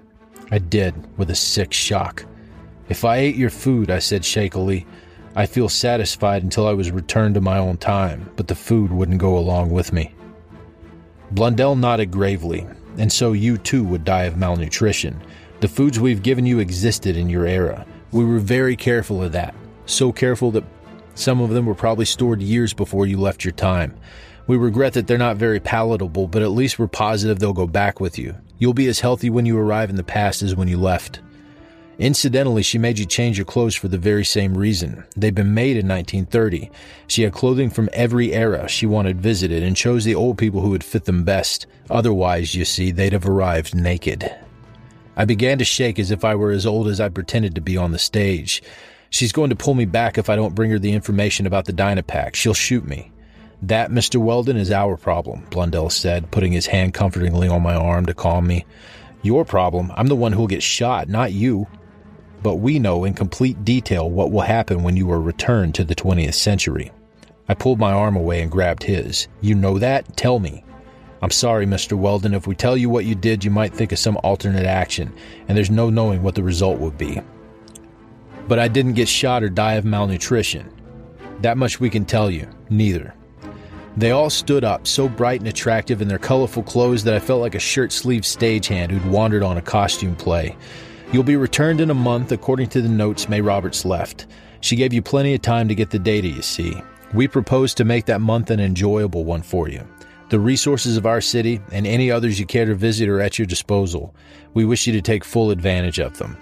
I 0.51 0.59
did, 0.59 0.93
with 1.17 1.31
a 1.31 1.35
sick 1.35 1.73
shock. 1.73 2.25
If 2.87 3.03
I 3.03 3.17
ate 3.17 3.35
your 3.35 3.49
food, 3.49 3.89
I 3.89 3.99
said 3.99 4.23
shakily, 4.23 4.85
I 5.35 5.47
feel 5.47 5.69
satisfied 5.69 6.43
until 6.43 6.67
I 6.67 6.73
was 6.73 6.91
returned 6.91 7.35
to 7.35 7.41
my 7.41 7.57
own 7.57 7.77
time, 7.77 8.29
but 8.35 8.47
the 8.47 8.55
food 8.55 8.91
wouldn't 8.91 9.17
go 9.17 9.37
along 9.37 9.71
with 9.71 9.91
me. 9.91 10.13
Blundell 11.31 11.75
nodded 11.75 12.11
gravely 12.11 12.67
and 12.97 13.11
so 13.11 13.33
you 13.33 13.57
too 13.57 13.83
would 13.83 14.03
die 14.03 14.23
of 14.23 14.37
malnutrition. 14.37 15.21
The 15.59 15.67
foods 15.67 15.99
we've 15.99 16.23
given 16.23 16.45
you 16.45 16.59
existed 16.59 17.15
in 17.15 17.29
your 17.29 17.45
era. 17.45 17.85
We 18.11 18.25
were 18.25 18.39
very 18.39 18.75
careful 18.75 19.21
of 19.23 19.31
that. 19.31 19.53
So 19.85 20.11
careful 20.11 20.51
that 20.51 20.63
some 21.15 21.41
of 21.41 21.51
them 21.51 21.65
were 21.65 21.75
probably 21.75 22.05
stored 22.05 22.41
years 22.41 22.73
before 22.73 23.05
you 23.05 23.19
left 23.19 23.43
your 23.43 23.51
time. 23.51 23.95
We 24.47 24.57
regret 24.57 24.93
that 24.93 25.07
they're 25.07 25.17
not 25.17 25.37
very 25.37 25.59
palatable, 25.59 26.27
but 26.27 26.41
at 26.41 26.51
least 26.51 26.79
we're 26.79 26.87
positive 26.87 27.39
they'll 27.39 27.53
go 27.53 27.67
back 27.67 27.99
with 27.99 28.17
you. 28.17 28.35
You'll 28.57 28.73
be 28.73 28.87
as 28.87 28.99
healthy 28.99 29.29
when 29.29 29.45
you 29.45 29.57
arrive 29.57 29.89
in 29.89 29.95
the 29.95 30.03
past 30.03 30.41
as 30.41 30.55
when 30.55 30.67
you 30.67 30.77
left. 30.77 31.21
Incidentally, 32.01 32.63
she 32.63 32.79
made 32.79 32.97
you 32.97 33.05
change 33.05 33.37
your 33.37 33.45
clothes 33.45 33.75
for 33.75 33.87
the 33.87 33.95
very 33.95 34.25
same 34.25 34.57
reason. 34.57 35.03
They'd 35.15 35.35
been 35.35 35.53
made 35.53 35.77
in 35.77 35.87
1930. 35.87 36.71
She 37.05 37.21
had 37.21 37.31
clothing 37.31 37.69
from 37.69 37.91
every 37.93 38.33
era 38.33 38.67
she 38.67 38.87
wanted 38.87 39.21
visited 39.21 39.61
and 39.61 39.77
chose 39.77 40.03
the 40.03 40.15
old 40.15 40.39
people 40.39 40.61
who 40.61 40.71
would 40.71 40.83
fit 40.83 41.05
them 41.05 41.23
best. 41.23 41.67
Otherwise, 41.91 42.55
you 42.55 42.65
see, 42.65 42.89
they'd 42.89 43.13
have 43.13 43.27
arrived 43.27 43.75
naked. 43.75 44.35
I 45.15 45.25
began 45.25 45.59
to 45.59 45.63
shake 45.63 45.99
as 45.99 46.09
if 46.09 46.25
I 46.25 46.33
were 46.33 46.49
as 46.49 46.65
old 46.65 46.87
as 46.87 46.99
I 46.99 47.07
pretended 47.07 47.53
to 47.53 47.61
be 47.61 47.77
on 47.77 47.91
the 47.91 47.99
stage. 47.99 48.63
She's 49.11 49.31
going 49.31 49.51
to 49.51 49.55
pull 49.55 49.75
me 49.75 49.85
back 49.85 50.17
if 50.17 50.27
I 50.27 50.35
don't 50.35 50.55
bring 50.55 50.71
her 50.71 50.79
the 50.79 50.93
information 50.93 51.45
about 51.45 51.65
the 51.65 51.73
Dynapack. 51.73 52.33
She'll 52.33 52.55
shoot 52.55 52.83
me. 52.83 53.11
That, 53.61 53.91
Mr. 53.91 54.19
Weldon, 54.19 54.57
is 54.57 54.71
our 54.71 54.97
problem, 54.97 55.45
Blundell 55.51 55.91
said, 55.91 56.31
putting 56.31 56.51
his 56.51 56.65
hand 56.65 56.95
comfortingly 56.95 57.47
on 57.47 57.61
my 57.61 57.75
arm 57.75 58.07
to 58.07 58.15
calm 58.15 58.47
me. 58.47 58.65
Your 59.21 59.45
problem? 59.45 59.91
I'm 59.95 60.07
the 60.07 60.15
one 60.15 60.31
who'll 60.31 60.47
get 60.47 60.63
shot, 60.63 61.07
not 61.07 61.31
you 61.31 61.67
but 62.41 62.55
we 62.55 62.79
know 62.79 63.03
in 63.03 63.13
complete 63.13 63.63
detail 63.63 64.09
what 64.09 64.31
will 64.31 64.41
happen 64.41 64.83
when 64.83 64.97
you 64.97 65.11
are 65.11 65.21
returned 65.21 65.75
to 65.75 65.83
the 65.83 65.95
20th 65.95 66.33
century. 66.33 66.91
I 67.47 67.53
pulled 67.53 67.79
my 67.79 67.91
arm 67.91 68.15
away 68.15 68.41
and 68.41 68.51
grabbed 68.51 68.83
his. 68.83 69.27
You 69.41 69.55
know 69.55 69.77
that? 69.79 70.15
Tell 70.15 70.39
me. 70.39 70.63
I'm 71.21 71.31
sorry, 71.31 71.65
Mr. 71.65 71.97
Weldon. 71.97 72.33
If 72.33 72.47
we 72.47 72.55
tell 72.55 72.75
you 72.75 72.89
what 72.89 73.05
you 73.05 73.13
did, 73.13 73.43
you 73.43 73.51
might 73.51 73.73
think 73.73 73.91
of 73.91 73.99
some 73.99 74.17
alternate 74.23 74.65
action, 74.65 75.13
and 75.47 75.55
there's 75.55 75.69
no 75.69 75.89
knowing 75.89 76.23
what 76.23 76.33
the 76.33 76.43
result 76.43 76.79
would 76.79 76.97
be. 76.97 77.21
But 78.47 78.57
I 78.57 78.67
didn't 78.67 78.93
get 78.93 79.07
shot 79.07 79.43
or 79.43 79.49
die 79.49 79.73
of 79.73 79.85
malnutrition. 79.85 80.71
That 81.41 81.57
much 81.57 81.79
we 81.79 81.89
can 81.89 82.05
tell 82.05 82.31
you. 82.31 82.47
Neither. 82.69 83.13
They 83.97 84.11
all 84.11 84.29
stood 84.29 84.63
up, 84.63 84.87
so 84.87 85.09
bright 85.09 85.41
and 85.41 85.49
attractive 85.49 86.01
in 86.01 86.07
their 86.07 86.17
colorful 86.17 86.63
clothes 86.63 87.03
that 87.03 87.13
I 87.13 87.19
felt 87.19 87.41
like 87.41 87.55
a 87.55 87.59
shirt 87.59 87.91
sleeve 87.91 88.23
stagehand 88.23 88.89
who'd 88.89 89.05
wandered 89.05 89.43
on 89.43 89.57
a 89.57 89.61
costume 89.61 90.15
play. 90.15 90.55
You'll 91.11 91.23
be 91.23 91.35
returned 91.35 91.81
in 91.81 91.89
a 91.89 91.93
month, 91.93 92.31
according 92.31 92.69
to 92.69 92.81
the 92.81 92.87
notes 92.87 93.27
May 93.27 93.41
Roberts 93.41 93.83
left. 93.83 94.27
She 94.61 94.77
gave 94.77 94.93
you 94.93 95.01
plenty 95.01 95.33
of 95.33 95.41
time 95.41 95.67
to 95.67 95.75
get 95.75 95.89
the 95.89 95.99
data, 95.99 96.29
you 96.29 96.41
see. 96.41 96.73
We 97.13 97.27
propose 97.27 97.73
to 97.73 97.83
make 97.83 98.05
that 98.05 98.21
month 98.21 98.49
an 98.49 98.61
enjoyable 98.61 99.25
one 99.25 99.41
for 99.41 99.67
you. 99.67 99.85
The 100.29 100.39
resources 100.39 100.95
of 100.95 101.05
our 101.05 101.19
city 101.19 101.59
and 101.73 101.85
any 101.85 102.09
others 102.09 102.39
you 102.39 102.45
care 102.45 102.65
to 102.65 102.75
visit 102.75 103.09
are 103.09 103.19
at 103.19 103.37
your 103.37 103.45
disposal. 103.45 104.15
We 104.53 104.63
wish 104.63 104.87
you 104.87 104.93
to 104.93 105.01
take 105.01 105.25
full 105.25 105.51
advantage 105.51 105.99
of 105.99 106.17
them. 106.17 106.37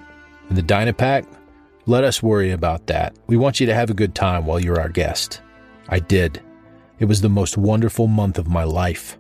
And 0.49 0.57
the 0.57 0.61
Dynapack? 0.61 1.25
Let 1.87 2.03
us 2.03 2.21
worry 2.21 2.51
about 2.51 2.85
that. 2.85 3.15
We 3.25 3.37
want 3.37 3.59
you 3.59 3.65
to 3.65 3.73
have 3.73 3.89
a 3.89 3.95
good 3.95 4.13
time 4.13 4.45
while 4.45 4.59
you're 4.59 4.79
our 4.79 4.89
guest. 4.89 5.41
I 5.87 5.97
did. 5.97 6.39
It 6.99 7.05
was 7.05 7.21
the 7.21 7.29
most 7.29 7.57
wonderful 7.57 8.05
month 8.05 8.37
of 8.37 8.47
my 8.47 8.65
life. 8.65 9.17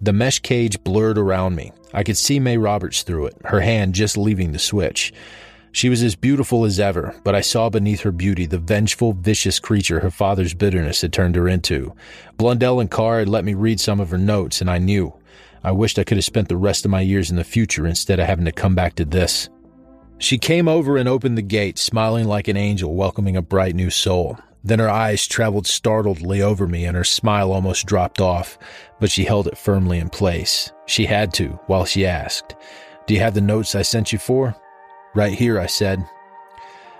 The 0.00 0.12
mesh 0.12 0.40
cage 0.40 0.82
blurred 0.82 1.16
around 1.16 1.54
me. 1.54 1.70
I 1.92 2.02
could 2.02 2.16
see 2.16 2.38
May 2.40 2.58
Roberts 2.58 3.02
through 3.02 3.26
it, 3.26 3.36
her 3.44 3.60
hand 3.60 3.94
just 3.94 4.16
leaving 4.16 4.52
the 4.52 4.58
switch. 4.58 5.12
She 5.72 5.88
was 5.88 6.02
as 6.02 6.14
beautiful 6.14 6.64
as 6.64 6.80
ever, 6.80 7.14
but 7.22 7.34
I 7.34 7.42
saw 7.42 7.68
beneath 7.68 8.00
her 8.00 8.12
beauty 8.12 8.46
the 8.46 8.58
vengeful, 8.58 9.12
vicious 9.12 9.58
creature 9.58 10.00
her 10.00 10.10
father's 10.10 10.54
bitterness 10.54 11.02
had 11.02 11.12
turned 11.12 11.36
her 11.36 11.48
into. 11.48 11.94
Blundell 12.38 12.80
and 12.80 12.90
Carr 12.90 13.18
had 13.18 13.28
let 13.28 13.44
me 13.44 13.52
read 13.52 13.78
some 13.78 14.00
of 14.00 14.10
her 14.10 14.18
notes, 14.18 14.60
and 14.60 14.70
I 14.70 14.78
knew. 14.78 15.12
I 15.62 15.72
wished 15.72 15.98
I 15.98 16.04
could 16.04 16.16
have 16.16 16.24
spent 16.24 16.48
the 16.48 16.56
rest 16.56 16.84
of 16.84 16.90
my 16.90 17.02
years 17.02 17.30
in 17.30 17.36
the 17.36 17.44
future 17.44 17.86
instead 17.86 18.20
of 18.20 18.26
having 18.26 18.46
to 18.46 18.52
come 18.52 18.74
back 18.74 18.94
to 18.94 19.04
this. 19.04 19.50
She 20.18 20.38
came 20.38 20.66
over 20.66 20.96
and 20.96 21.08
opened 21.08 21.36
the 21.36 21.42
gate, 21.42 21.78
smiling 21.78 22.26
like 22.26 22.48
an 22.48 22.56
angel 22.56 22.94
welcoming 22.94 23.36
a 23.36 23.42
bright 23.42 23.74
new 23.74 23.90
soul. 23.90 24.38
Then 24.66 24.80
her 24.80 24.90
eyes 24.90 25.28
traveled 25.28 25.66
startledly 25.66 26.40
over 26.40 26.66
me 26.66 26.86
and 26.86 26.96
her 26.96 27.04
smile 27.04 27.52
almost 27.52 27.86
dropped 27.86 28.20
off, 28.20 28.58
but 28.98 29.12
she 29.12 29.24
held 29.24 29.46
it 29.46 29.56
firmly 29.56 30.00
in 30.00 30.08
place. 30.08 30.72
She 30.86 31.06
had 31.06 31.32
to, 31.34 31.60
while 31.68 31.84
she 31.84 32.04
asked, 32.04 32.56
Do 33.06 33.14
you 33.14 33.20
have 33.20 33.34
the 33.34 33.40
notes 33.40 33.76
I 33.76 33.82
sent 33.82 34.12
you 34.12 34.18
for? 34.18 34.56
Right 35.14 35.32
here, 35.32 35.60
I 35.60 35.66
said. 35.66 36.04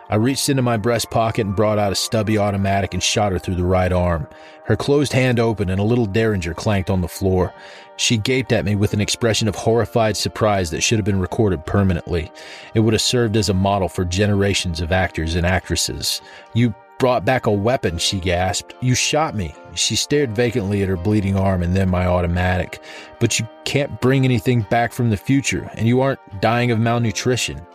I 0.08 0.14
reached 0.14 0.48
into 0.48 0.62
my 0.62 0.76
breast 0.76 1.10
pocket 1.10 1.44
and 1.44 1.56
brought 1.56 1.80
out 1.80 1.90
a 1.90 1.96
stubby 1.96 2.38
automatic 2.38 2.94
and 2.94 3.02
shot 3.02 3.32
her 3.32 3.38
through 3.40 3.56
the 3.56 3.64
right 3.64 3.90
arm. 3.90 4.28
Her 4.66 4.76
closed 4.76 5.12
hand 5.12 5.40
opened 5.40 5.68
and 5.68 5.80
a 5.80 5.84
little 5.84 6.06
derringer 6.06 6.54
clanked 6.54 6.88
on 6.88 7.00
the 7.00 7.08
floor. 7.08 7.52
She 7.96 8.16
gaped 8.16 8.52
at 8.52 8.64
me 8.64 8.76
with 8.76 8.94
an 8.94 9.00
expression 9.00 9.48
of 9.48 9.56
horrified 9.56 10.16
surprise 10.16 10.70
that 10.70 10.82
should 10.82 11.00
have 11.00 11.04
been 11.04 11.18
recorded 11.18 11.66
permanently. 11.66 12.30
It 12.74 12.80
would 12.80 12.94
have 12.94 13.02
served 13.02 13.36
as 13.36 13.48
a 13.48 13.54
model 13.54 13.88
for 13.88 14.04
generations 14.04 14.80
of 14.80 14.92
actors 14.92 15.34
and 15.34 15.44
actresses. 15.44 16.20
You 16.54 16.72
brought 16.98 17.24
back 17.24 17.46
a 17.46 17.52
weapon, 17.52 17.98
she 17.98 18.20
gasped. 18.20 18.74
You 18.80 18.94
shot 18.94 19.34
me. 19.34 19.54
She 19.74 19.96
stared 19.96 20.34
vacantly 20.34 20.82
at 20.82 20.88
her 20.88 20.96
bleeding 20.96 21.36
arm 21.36 21.62
and 21.62 21.76
then 21.76 21.88
my 21.88 22.06
automatic. 22.06 22.80
But 23.18 23.38
you 23.38 23.46
can't 23.64 24.00
bring 24.00 24.24
anything 24.24 24.62
back 24.62 24.92
from 24.92 25.10
the 25.10 25.16
future, 25.16 25.70
and 25.74 25.86
you 25.86 26.00
aren't 26.00 26.40
dying 26.40 26.70
of 26.70 26.78
malnutrition. 26.78 27.66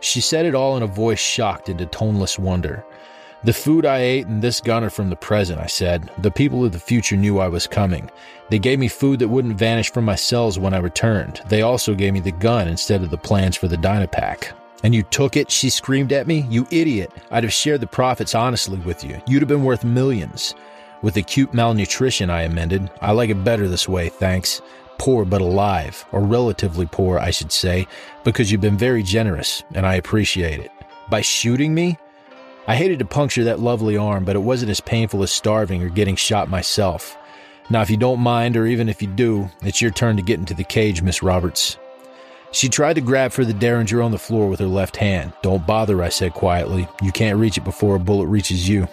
She 0.00 0.20
said 0.20 0.46
it 0.46 0.54
all 0.54 0.76
in 0.76 0.82
a 0.82 0.86
voice 0.86 1.18
shocked 1.18 1.68
into 1.68 1.86
toneless 1.86 2.38
wonder. 2.38 2.84
The 3.42 3.52
food 3.54 3.86
I 3.86 4.00
ate 4.00 4.26
and 4.26 4.42
this 4.42 4.60
gun 4.60 4.84
are 4.84 4.90
from 4.90 5.08
the 5.08 5.16
present, 5.16 5.60
I 5.60 5.66
said. 5.66 6.10
The 6.18 6.30
people 6.30 6.62
of 6.62 6.72
the 6.72 6.78
future 6.78 7.16
knew 7.16 7.38
I 7.38 7.48
was 7.48 7.66
coming. 7.66 8.10
They 8.50 8.58
gave 8.58 8.78
me 8.78 8.88
food 8.88 9.18
that 9.20 9.28
wouldn't 9.28 9.56
vanish 9.56 9.90
from 9.90 10.04
my 10.04 10.14
cells 10.14 10.58
when 10.58 10.74
I 10.74 10.78
returned. 10.78 11.40
They 11.48 11.62
also 11.62 11.94
gave 11.94 12.12
me 12.12 12.20
the 12.20 12.32
gun 12.32 12.68
instead 12.68 13.02
of 13.02 13.10
the 13.10 13.16
plans 13.16 13.56
for 13.56 13.66
the 13.66 13.78
Dynapack. 13.78 14.52
And 14.82 14.94
you 14.94 15.02
took 15.04 15.36
it? 15.36 15.50
She 15.50 15.70
screamed 15.70 16.12
at 16.12 16.26
me. 16.26 16.46
You 16.48 16.66
idiot. 16.70 17.12
I'd 17.30 17.44
have 17.44 17.52
shared 17.52 17.80
the 17.80 17.86
profits 17.86 18.34
honestly 18.34 18.78
with 18.78 19.04
you. 19.04 19.20
You'd 19.26 19.42
have 19.42 19.48
been 19.48 19.64
worth 19.64 19.84
millions. 19.84 20.54
With 21.02 21.16
acute 21.16 21.54
malnutrition, 21.54 22.30
I 22.30 22.42
amended. 22.42 22.90
I 23.00 23.12
like 23.12 23.30
it 23.30 23.44
better 23.44 23.68
this 23.68 23.88
way, 23.88 24.08
thanks 24.08 24.60
poor 25.00 25.24
but 25.24 25.40
alive, 25.40 26.04
or 26.12 26.20
relatively 26.20 26.84
poor, 26.84 27.18
I 27.18 27.30
should 27.30 27.50
say, 27.50 27.86
because 28.22 28.52
you've 28.52 28.60
been 28.60 28.76
very 28.76 29.02
generous, 29.02 29.62
and 29.74 29.86
I 29.86 29.94
appreciate 29.94 30.60
it. 30.60 30.70
By 31.08 31.22
shooting 31.22 31.74
me? 31.74 31.96
I 32.68 32.76
hated 32.76 32.98
to 32.98 33.06
puncture 33.06 33.44
that 33.44 33.60
lovely 33.60 33.96
arm, 33.96 34.26
but 34.26 34.36
it 34.36 34.40
wasn't 34.40 34.70
as 34.70 34.80
painful 34.82 35.22
as 35.22 35.32
starving 35.32 35.82
or 35.82 35.88
getting 35.88 36.16
shot 36.16 36.50
myself. 36.50 37.16
Now, 37.70 37.80
if 37.80 37.88
you 37.88 37.96
don't 37.96 38.20
mind, 38.20 38.58
or 38.58 38.66
even 38.66 38.90
if 38.90 39.00
you 39.00 39.08
do, 39.08 39.48
it's 39.62 39.80
your 39.80 39.90
turn 39.90 40.16
to 40.16 40.22
get 40.22 40.38
into 40.38 40.52
the 40.52 40.64
cage, 40.64 41.00
Miss 41.00 41.22
Roberts. 41.22 41.78
She 42.52 42.68
tried 42.68 42.94
to 42.94 43.00
grab 43.00 43.32
for 43.32 43.44
the 43.44 43.54
derringer 43.54 44.02
on 44.02 44.10
the 44.10 44.18
floor 44.18 44.48
with 44.48 44.58
her 44.60 44.66
left 44.66 44.96
hand. 44.96 45.32
Don't 45.42 45.66
bother, 45.66 46.02
I 46.02 46.08
said 46.08 46.32
quietly. 46.32 46.88
You 47.00 47.12
can't 47.12 47.38
reach 47.38 47.56
it 47.56 47.64
before 47.64 47.94
a 47.94 48.00
bullet 48.00 48.26
reaches 48.26 48.68
you. 48.68 48.88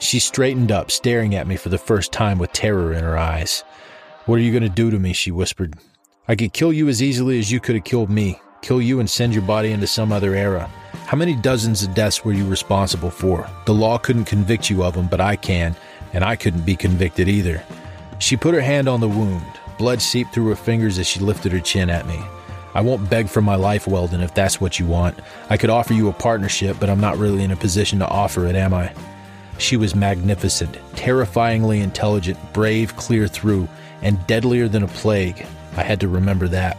She 0.00 0.18
straightened 0.18 0.72
up, 0.72 0.90
staring 0.90 1.36
at 1.36 1.46
me 1.46 1.56
for 1.56 1.68
the 1.68 1.78
first 1.78 2.10
time 2.10 2.38
with 2.38 2.52
terror 2.52 2.92
in 2.92 3.04
her 3.04 3.16
eyes. 3.16 3.62
What 4.26 4.36
are 4.36 4.42
you 4.42 4.50
going 4.50 4.64
to 4.64 4.68
do 4.68 4.90
to 4.90 4.98
me? 4.98 5.12
She 5.12 5.30
whispered. 5.30 5.76
I 6.26 6.34
could 6.34 6.52
kill 6.52 6.72
you 6.72 6.88
as 6.88 7.00
easily 7.00 7.38
as 7.38 7.52
you 7.52 7.60
could 7.60 7.76
have 7.76 7.84
killed 7.84 8.10
me. 8.10 8.40
Kill 8.62 8.82
you 8.82 8.98
and 8.98 9.08
send 9.08 9.32
your 9.32 9.42
body 9.42 9.70
into 9.70 9.86
some 9.86 10.12
other 10.12 10.34
era. 10.34 10.68
How 11.06 11.16
many 11.16 11.36
dozens 11.36 11.82
of 11.82 11.94
deaths 11.94 12.24
were 12.24 12.32
you 12.32 12.46
responsible 12.48 13.10
for? 13.10 13.48
The 13.66 13.74
law 13.74 13.98
couldn't 13.98 14.24
convict 14.24 14.70
you 14.70 14.82
of 14.82 14.94
them, 14.94 15.06
but 15.06 15.20
I 15.20 15.36
can, 15.36 15.76
and 16.12 16.24
I 16.24 16.36
couldn't 16.36 16.64
be 16.64 16.76
convicted 16.76 17.28
either. 17.28 17.64
She 18.18 18.36
put 18.36 18.54
her 18.54 18.60
hand 18.60 18.88
on 18.88 19.00
the 19.00 19.08
wound. 19.08 19.44
Blood 19.82 20.00
seeped 20.00 20.32
through 20.32 20.46
her 20.46 20.54
fingers 20.54 20.96
as 21.00 21.08
she 21.08 21.18
lifted 21.18 21.50
her 21.50 21.58
chin 21.58 21.90
at 21.90 22.06
me. 22.06 22.20
I 22.72 22.80
won't 22.82 23.10
beg 23.10 23.28
for 23.28 23.42
my 23.42 23.56
life, 23.56 23.88
Weldon, 23.88 24.20
if 24.20 24.32
that's 24.32 24.60
what 24.60 24.78
you 24.78 24.86
want. 24.86 25.18
I 25.50 25.56
could 25.56 25.70
offer 25.70 25.92
you 25.92 26.08
a 26.08 26.12
partnership, 26.12 26.76
but 26.78 26.88
I'm 26.88 27.00
not 27.00 27.18
really 27.18 27.42
in 27.42 27.50
a 27.50 27.56
position 27.56 27.98
to 27.98 28.06
offer 28.06 28.46
it, 28.46 28.54
am 28.54 28.72
I? 28.74 28.94
She 29.58 29.76
was 29.76 29.96
magnificent, 29.96 30.78
terrifyingly 30.94 31.80
intelligent, 31.80 32.38
brave, 32.52 32.94
clear 32.94 33.26
through, 33.26 33.66
and 34.02 34.24
deadlier 34.28 34.68
than 34.68 34.84
a 34.84 34.86
plague. 34.86 35.44
I 35.76 35.82
had 35.82 35.98
to 35.98 36.06
remember 36.06 36.46
that. 36.46 36.76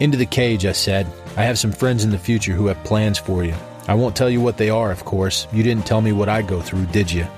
Into 0.00 0.18
the 0.18 0.26
cage, 0.26 0.66
I 0.66 0.72
said. 0.72 1.06
I 1.36 1.44
have 1.44 1.56
some 1.56 1.70
friends 1.70 2.02
in 2.02 2.10
the 2.10 2.18
future 2.18 2.52
who 2.52 2.66
have 2.66 2.82
plans 2.82 3.16
for 3.16 3.44
you. 3.44 3.54
I 3.86 3.94
won't 3.94 4.16
tell 4.16 4.28
you 4.28 4.40
what 4.40 4.56
they 4.56 4.70
are, 4.70 4.90
of 4.90 5.04
course. 5.04 5.46
You 5.52 5.62
didn't 5.62 5.86
tell 5.86 6.00
me 6.00 6.10
what 6.10 6.28
I 6.28 6.42
go 6.42 6.60
through, 6.60 6.86
did 6.86 7.12
you? 7.12 7.28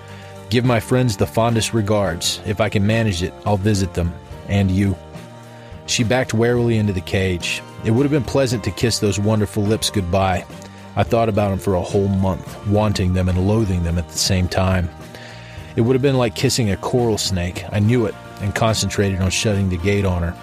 Give 0.49 0.65
my 0.65 0.81
friends 0.81 1.19
the 1.19 1.27
fondest 1.27 1.75
regards. 1.75 2.41
If 2.47 2.63
I 2.63 2.71
can 2.71 2.87
manage 2.87 3.23
it, 3.23 3.35
I'll 3.45 3.59
visit 3.59 3.93
them. 3.93 4.15
And 4.49 4.71
you. 4.71 4.97
She 5.87 6.05
backed 6.05 6.35
warily 6.35 6.79
into 6.79 6.93
the 6.93 7.01
cage. 7.01 7.63
It 7.85 7.91
would 7.91 8.05
have 8.05 8.13
been 8.13 8.25
pleasant 8.25 8.65
to 8.65 8.71
kiss 8.71 8.99
those 8.99 9.19
wonderful 9.19 9.63
lips 9.63 9.91
goodbye. 9.91 10.45
I 10.95 11.03
thought 11.03 11.29
about 11.29 11.51
them 11.51 11.59
for 11.59 11.75
a 11.75 11.83
whole 11.83 12.09
month, 12.09 12.67
wanting 12.67 13.15
them 13.15 13.29
and 13.29 13.49
loathing 13.49 13.83
them 13.83 13.99
at 13.99 14.09
the 14.09 14.19
same 14.19 14.49
time. 14.49 14.91
It 15.75 15.81
would 15.81 15.95
have 15.95 16.03
been 16.03 16.19
like 16.19 16.35
kissing 16.35 16.71
a 16.71 16.77
coral 16.77 17.19
snake. 17.19 17.65
I 17.73 17.79
knew 17.79 18.07
it, 18.07 18.15
and 18.41 18.55
concentrated 18.55 19.21
on 19.21 19.31
shutting 19.31 19.71
the 19.71 19.79
gate 19.79 20.05
on 20.05 20.23
her. 20.23 20.37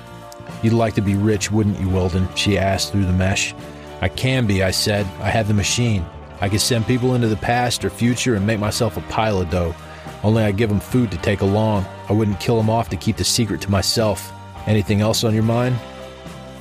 You'd 0.64 0.74
like 0.74 0.96
to 0.96 1.02
be 1.02 1.16
rich, 1.16 1.52
wouldn't 1.52 1.80
you, 1.80 1.90
Weldon? 1.90 2.28
She 2.36 2.58
asked 2.58 2.92
through 2.92 3.06
the 3.06 3.14
mesh. 3.14 3.54
I 4.02 4.10
can 4.10 4.48
be, 4.48 4.64
I 4.64 4.72
said. 4.72 5.06
I 5.22 5.30
have 5.30 5.48
the 5.48 5.54
machine. 5.54 6.06
I 6.42 6.50
could 6.50 6.62
send 6.62 6.88
people 6.88 7.16
into 7.16 7.28
the 7.28 7.36
past 7.36 7.86
or 7.86 7.90
future 7.90 8.36
and 8.36 8.48
make 8.48 8.60
myself 8.60 8.98
a 8.98 9.02
pile 9.02 9.42
of 9.42 9.50
dough. 9.50 9.76
Only 10.24 10.44
I 10.44 10.52
give 10.52 10.70
them 10.70 10.80
food 10.80 11.12
to 11.12 11.18
take 11.18 11.42
along. 11.42 11.86
I 12.10 12.14
wouldn't 12.14 12.40
kill 12.40 12.58
them 12.58 12.70
off 12.70 12.90
to 12.90 12.98
keep 12.98 13.18
the 13.18 13.24
secret 13.24 13.62
to 13.62 13.72
myself. 13.72 14.32
Anything 14.68 15.02
else 15.02 15.24
on 15.24 15.34
your 15.34 15.44
mind? 15.44 15.76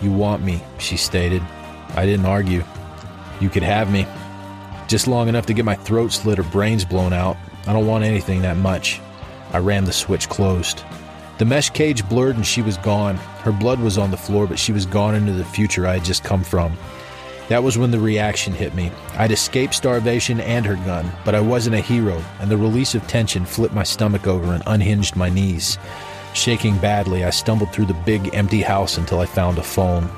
You 0.01 0.13
want 0.13 0.43
me, 0.43 0.63
she 0.79 0.97
stated. 0.97 1.43
I 1.95 2.07
didn't 2.07 2.27
argue. 2.27 2.63
You 3.41 3.49
could 3.49 3.63
have 3.63 3.91
me. 3.91 4.07
Just 4.87 5.09
long 5.09 5.29
enough 5.29 5.47
to 5.47 5.55
get 5.55 5.65
my 5.65 5.75
throat 5.75 6.13
slit 6.13 6.39
or 6.39 6.45
brains 6.45 6.85
blown 6.85 7.13
out. 7.13 7.37
I 7.67 7.73
don't 7.73 7.87
want 7.87 8.05
anything 8.05 8.43
that 8.43 8.57
much. 8.57 9.01
I 9.53 9.59
rammed 9.59 9.87
the 9.87 9.93
switch 9.93 10.29
closed. 10.29 10.85
The 11.39 11.45
mesh 11.45 11.71
cage 11.71 12.09
blurred 12.09 12.37
and 12.37 12.47
she 12.47 12.63
was 12.63 12.77
gone. 12.79 13.17
Her 13.17 13.53
blood 13.53 13.81
was 13.81 13.99
on 13.99 14.11
the 14.11 14.17
floor, 14.17 14.47
but 14.47 14.59
she 14.59 14.73
was 14.73 14.87
gone 14.87 15.15
into 15.15 15.33
the 15.33 15.45
future 15.45 15.87
I 15.87 15.95
had 15.95 16.05
just 16.05 16.25
come 16.25 16.43
from. 16.43 16.77
That 17.49 17.63
was 17.63 17.79
when 17.79 17.91
the 17.91 17.99
reaction 17.99 18.53
hit 18.53 18.75
me. 18.75 18.93
I'd 19.15 19.31
escaped 19.31 19.75
starvation 19.75 20.39
and 20.41 20.67
her 20.67 20.77
gun, 20.77 21.11
but 21.25 21.35
I 21.35 21.41
wasn't 21.41 21.77
a 21.77 21.81
hero, 21.81 22.23
and 22.41 22.51
the 22.51 22.59
release 22.59 22.95
of 22.95 23.07
tension 23.07 23.47
flipped 23.47 23.75
my 23.75 23.85
stomach 23.85 24.27
over 24.27 24.53
and 24.53 24.63
unhinged 24.67 25.17
my 25.17 25.31
knees. 25.31 25.79
Shaking 26.35 26.77
badly, 26.79 27.25
I 27.25 27.31
stumbled 27.31 27.73
through 27.73 27.87
the 27.87 27.95
big, 27.95 28.35
empty 28.35 28.61
house 28.61 28.99
until 28.99 29.21
I 29.21 29.27
found 29.27 29.57
a 29.57 29.63
phone. 29.63 30.11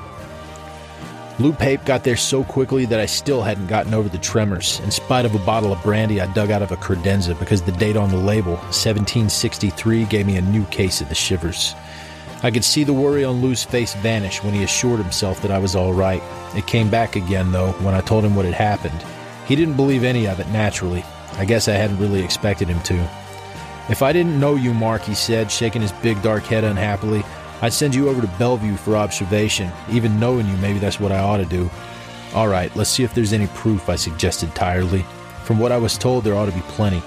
Lou 1.39 1.53
Pape 1.53 1.85
got 1.85 2.03
there 2.03 2.17
so 2.17 2.43
quickly 2.43 2.85
that 2.85 2.99
I 2.99 3.05
still 3.05 3.41
hadn't 3.41 3.67
gotten 3.67 3.93
over 3.93 4.09
the 4.09 4.17
tremors, 4.17 4.81
in 4.81 4.91
spite 4.91 5.25
of 5.25 5.33
a 5.33 5.39
bottle 5.39 5.71
of 5.71 5.81
brandy 5.81 6.19
I 6.19 6.31
dug 6.33 6.51
out 6.51 6.61
of 6.61 6.71
a 6.71 6.77
credenza 6.77 7.39
because 7.39 7.61
the 7.61 7.71
date 7.71 7.95
on 7.95 8.09
the 8.09 8.17
label, 8.17 8.55
1763, 8.55 10.05
gave 10.05 10.27
me 10.27 10.35
a 10.35 10.41
new 10.41 10.65
case 10.65 10.99
of 10.99 11.07
the 11.07 11.15
shivers. 11.15 11.73
I 12.43 12.49
could 12.49 12.63
see 12.63 12.83
the 12.83 12.93
worry 12.93 13.23
on 13.23 13.41
Lou's 13.41 13.63
face 13.63 13.93
vanish 13.95 14.43
when 14.43 14.53
he 14.53 14.63
assured 14.63 14.99
himself 14.99 15.41
that 15.41 15.51
I 15.51 15.59
was 15.59 15.75
all 15.75 15.93
right. 15.93 16.23
It 16.55 16.65
came 16.65 16.89
back 16.89 17.15
again, 17.15 17.51
though, 17.51 17.71
when 17.73 17.93
I 17.93 18.01
told 18.01 18.25
him 18.25 18.35
what 18.35 18.45
had 18.45 18.55
happened. 18.55 19.05
He 19.45 19.55
didn't 19.55 19.75
believe 19.75 20.03
any 20.03 20.27
of 20.27 20.39
it, 20.39 20.47
naturally. 20.49 21.05
I 21.33 21.45
guess 21.45 21.67
I 21.67 21.73
hadn't 21.73 21.99
really 21.99 22.23
expected 22.23 22.67
him 22.67 22.81
to. 22.83 23.09
If 23.89 24.01
I 24.01 24.11
didn't 24.11 24.39
know 24.39 24.55
you, 24.55 24.73
Mark, 24.73 25.03
he 25.03 25.13
said, 25.13 25.51
shaking 25.51 25.81
his 25.81 25.91
big 25.91 26.21
dark 26.21 26.43
head 26.43 26.63
unhappily, 26.63 27.23
I'd 27.61 27.73
send 27.73 27.93
you 27.93 28.09
over 28.09 28.21
to 28.21 28.27
Bellevue 28.39 28.75
for 28.75 28.95
observation. 28.95 29.71
Even 29.91 30.19
knowing 30.19 30.47
you, 30.47 30.57
maybe 30.57 30.79
that's 30.79 30.99
what 30.99 31.11
I 31.11 31.19
ought 31.19 31.37
to 31.37 31.45
do. 31.45 31.69
All 32.33 32.47
right, 32.47 32.75
let's 32.75 32.89
see 32.89 33.03
if 33.03 33.13
there's 33.13 33.33
any 33.33 33.47
proof, 33.47 33.87
I 33.87 33.95
suggested 33.97 34.55
tiredly. 34.55 35.05
From 35.43 35.59
what 35.59 35.71
I 35.71 35.77
was 35.77 35.97
told, 35.97 36.23
there 36.23 36.35
ought 36.35 36.45
to 36.45 36.51
be 36.51 36.61
plenty. 36.61 37.03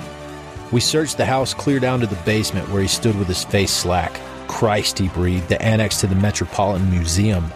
We 0.70 0.80
searched 0.80 1.16
the 1.16 1.26
house 1.26 1.54
clear 1.54 1.80
down 1.80 2.00
to 2.00 2.06
the 2.06 2.22
basement 2.24 2.68
where 2.68 2.82
he 2.82 2.88
stood 2.88 3.18
with 3.18 3.28
his 3.28 3.44
face 3.44 3.72
slack. 3.72 4.20
Christ, 4.54 5.00
he 5.00 5.08
breathed, 5.08 5.48
the 5.48 5.60
annex 5.60 6.00
to 6.00 6.06
the 6.06 6.14
Metropolitan 6.14 6.88
Museum. 6.88 7.52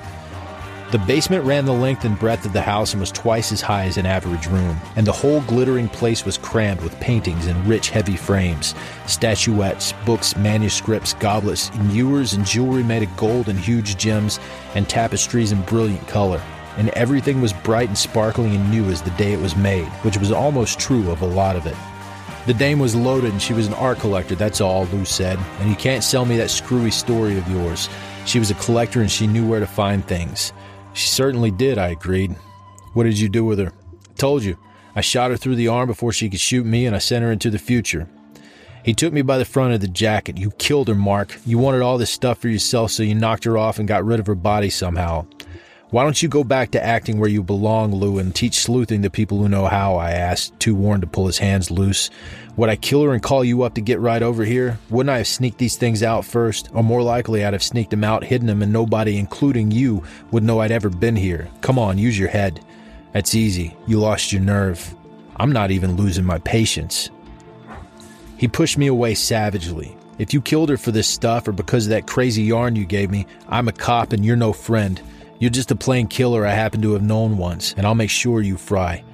The 0.90 0.99
basement 0.99 1.45
ran 1.45 1.64
the 1.64 1.73
length 1.73 2.05
and 2.05 2.19
breadth 2.19 2.45
of 2.45 2.52
the 2.52 2.61
house 2.61 2.93
and 2.93 3.00
was 3.00 3.12
twice 3.12 3.52
as 3.52 3.61
high 3.61 3.85
as 3.85 3.99
an 3.99 4.05
average 4.05 4.49
room, 4.49 4.76
and 4.97 5.07
the 5.07 5.12
whole 5.12 5.40
glittering 5.43 5.88
place 5.88 6.25
was 6.25 6.37
crammed 6.37 6.81
with 6.81 6.99
paintings 6.99 7.47
in 7.47 7.69
rich, 7.69 7.90
heavy 7.90 8.17
frames, 8.17 8.75
statuettes, 9.07 9.95
books, 10.05 10.37
manuscripts, 10.37 11.14
goblets, 11.14 11.71
ewers, 11.90 12.33
and 12.33 12.45
jewelry 12.45 12.83
made 12.83 13.05
of 13.05 13.17
gold 13.17 13.49
and 13.49 13.61
huge 13.61 13.97
gems, 13.97 14.40
and 14.75 14.88
tapestries 14.88 15.52
in 15.52 15.62
brilliant 15.62 16.07
color. 16.09 16.43
And 16.78 16.88
everything 16.90 17.40
was 17.40 17.52
bright 17.52 17.88
and 17.88 17.97
sparkling 17.97 18.57
and 18.57 18.71
new 18.73 18.87
as 18.87 19.02
the 19.02 19.11
day 19.12 19.33
it 19.33 19.40
was 19.40 19.55
made, 19.55 19.87
which 20.02 20.19
was 20.19 20.33
almost 20.33 20.81
true 20.81 21.12
of 21.12 21.23
a 21.23 21.26
lot 21.26 21.55
of 21.55 21.64
it. 21.64 21.76
The 22.49 22.55
dame 22.55 22.78
was 22.78 22.97
loaded 22.97 23.31
and 23.31 23.43
she 23.43 23.52
was 23.52 23.67
an 23.67 23.75
art 23.75 23.99
collector, 23.99 24.35
that's 24.35 24.62
all, 24.62 24.87
Lou 24.87 25.05
said. 25.05 25.38
And 25.61 25.69
you 25.69 25.76
can't 25.76 26.02
sell 26.02 26.25
me 26.25 26.38
that 26.38 26.50
screwy 26.50 26.90
story 26.90 27.37
of 27.37 27.47
yours. 27.47 27.90
She 28.25 28.38
was 28.38 28.50
a 28.50 28.55
collector 28.55 29.02
and 29.02 29.11
she 29.11 29.26
knew 29.26 29.47
where 29.47 29.61
to 29.61 29.67
find 29.67 30.02
things. 30.02 30.55
She 30.95 31.09
certainly 31.09 31.50
did, 31.50 31.76
I 31.76 31.88
agreed. 31.88 32.35
What 32.95 33.05
did 33.05 33.19
you 33.19 33.28
do 33.28 33.45
with 33.45 33.59
her? 33.59 33.75
Told 34.17 34.45
you. 34.45 34.57
I 34.97 35.02
shot 35.02 35.31
her 35.31 35.37
through 35.37 35.57
the 35.57 35.69
arm 35.69 35.88
before 35.88 36.11
she 36.11 36.31
could 36.31 36.40
shoot 36.40 36.64
me, 36.64 36.87
and 36.87 36.97
I 36.97 37.00
sent 37.00 37.23
her 37.23 37.31
into 37.31 37.50
the 37.50 37.59
future. 37.59 38.09
He 38.83 38.95
took 38.95 39.12
me 39.12 39.21
by 39.21 39.37
the 39.37 39.45
front 39.45 39.75
of 39.75 39.83
the 39.83 39.87
jacket. 39.87 40.38
You 40.38 40.50
killed 40.52 40.88
her, 40.88 40.95
Mark. 40.95 41.37
You 41.45 41.59
wanted 41.59 41.83
all 41.83 41.99
this 41.99 42.11
stuff 42.11 42.38
for 42.38 42.49
yourself, 42.49 42.93
so 42.93 43.02
you 43.02 43.14
knocked 43.14 43.45
her 43.45 43.59
off 43.59 43.78
and 43.78 43.87
got 43.87 44.07
rid 44.07 44.21
of 44.21 44.26
her 44.26 44.35
body 44.35 44.71
somehow. 44.71 45.26
Why 45.90 46.04
don't 46.04 46.23
you 46.23 46.28
go 46.28 46.45
back 46.45 46.73
to 46.73 46.85
acting 46.85 47.18
where 47.18 47.30
you 47.30 47.42
belong, 47.42 47.95
Lou, 47.95 48.18
and 48.18 48.35
teach 48.35 48.61
sleuthing 48.61 49.00
to 49.02 49.11
people 49.11 49.38
who 49.38 49.49
know 49.49 49.66
how? 49.66 49.97
I 49.97 50.11
asked, 50.11 50.61
too 50.61 50.75
worn 50.75 51.00
to 51.00 51.07
pull 51.07 51.26
his 51.26 51.38
hands 51.38 51.71
loose. 51.71 52.11
Would 52.57 52.68
I 52.68 52.76
kill 52.76 53.04
her 53.04 53.14
and 53.14 53.23
call 53.23 53.42
you 53.42 53.62
up 53.62 53.73
to 53.75 53.80
get 53.80 53.99
right 53.99 54.23
over 54.23 54.45
here? 54.45 54.78
Wouldn't 54.90 55.09
I 55.09 55.18
have 55.18 55.26
sneaked 55.26 55.57
these 55.57 55.78
things 55.78 56.02
out 56.02 56.26
first? 56.26 56.68
Or 56.75 56.85
more 56.85 57.02
likely, 57.02 57.42
I'd 57.42 57.54
have 57.54 57.62
sneaked 57.62 57.90
them 57.90 58.04
out, 58.04 58.23
hidden 58.23 58.49
them, 58.49 58.61
and 58.61 58.71
nobody, 58.71 59.16
including 59.16 59.71
you, 59.71 60.04
would 60.30 60.42
know 60.42 60.61
I'd 60.61 60.73
ever 60.73 60.90
been 60.90 61.16
here. 61.16 61.49
Come 61.62 61.78
on, 61.78 61.97
use 61.97 62.18
your 62.18 62.28
head. 62.28 62.62
That's 63.12 63.35
easy. 63.35 63.75
You 63.87 63.99
lost 63.99 64.30
your 64.30 64.42
nerve. 64.42 64.95
I'm 65.37 65.52
not 65.52 65.71
even 65.71 65.97
losing 65.97 66.25
my 66.25 66.38
patience. 66.40 67.09
He 68.37 68.47
pushed 68.47 68.76
me 68.76 68.88
away 68.88 69.14
savagely. 69.14 69.97
If 70.18 70.35
you 70.35 70.42
killed 70.42 70.68
her 70.68 70.76
for 70.76 70.92
this 70.92 71.09
stuff 71.09 71.49
or 71.49 71.52
because 71.52 71.87
of 71.87 71.90
that 71.90 72.07
crazy 72.07 72.42
yarn 72.42 72.76
you 72.76 72.85
gave 72.85 73.11
me, 73.11 73.26
I'm 73.49 73.68
a 73.68 73.73
cop 73.73 74.12
and 74.12 74.23
you're 74.23 74.37
no 74.37 74.52
friend. 74.52 75.00
You're 75.38 75.50
just 75.50 75.71
a 75.71 75.76
plain 75.76 76.09
killer 76.09 76.45
I 76.45 76.50
happen 76.50 76.83
to 76.83 76.95
have 76.95 77.02
known 77.02 77.38
once, 77.38 77.73
and 77.76 77.87
I'll 77.87 77.95
make 77.95 78.11
sure 78.11 78.40
you 78.40 78.57
fry. 78.57 79.04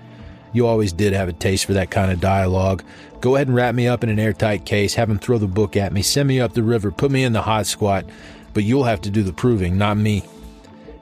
You 0.54 0.66
always 0.66 0.93
did 0.93 1.12
have 1.12 1.28
a 1.28 1.35
taste 1.35 1.66
for 1.66 1.75
that 1.75 1.90
kind 1.90 2.11
of 2.11 2.21
dialogue. 2.21 2.83
Go 3.21 3.35
ahead 3.35 3.49
and 3.49 3.57
wrap 3.57 3.75
me 3.75 3.88
up 3.88 4.02
in 4.02 4.09
an 4.09 4.19
airtight 4.19 4.64
case, 4.64 4.95
have 4.95 5.11
him 5.11 5.19
throw 5.19 5.37
the 5.37 5.47
book 5.47 5.76
at 5.76 5.93
me, 5.93 6.00
send 6.00 6.28
me 6.28 6.40
up 6.40 6.54
the 6.54 6.62
river, 6.62 6.90
put 6.90 7.11
me 7.11 7.25
in 7.25 7.35
the 7.35 7.43
hot 7.43 7.66
squat, 7.66 8.07
but 8.54 8.64
you'll 8.64 8.85
have 8.85 9.02
to 9.02 9.11
do 9.11 9.23
the 9.23 9.33
proving, 9.33 9.76
not 9.76 9.99
me. 9.99 10.23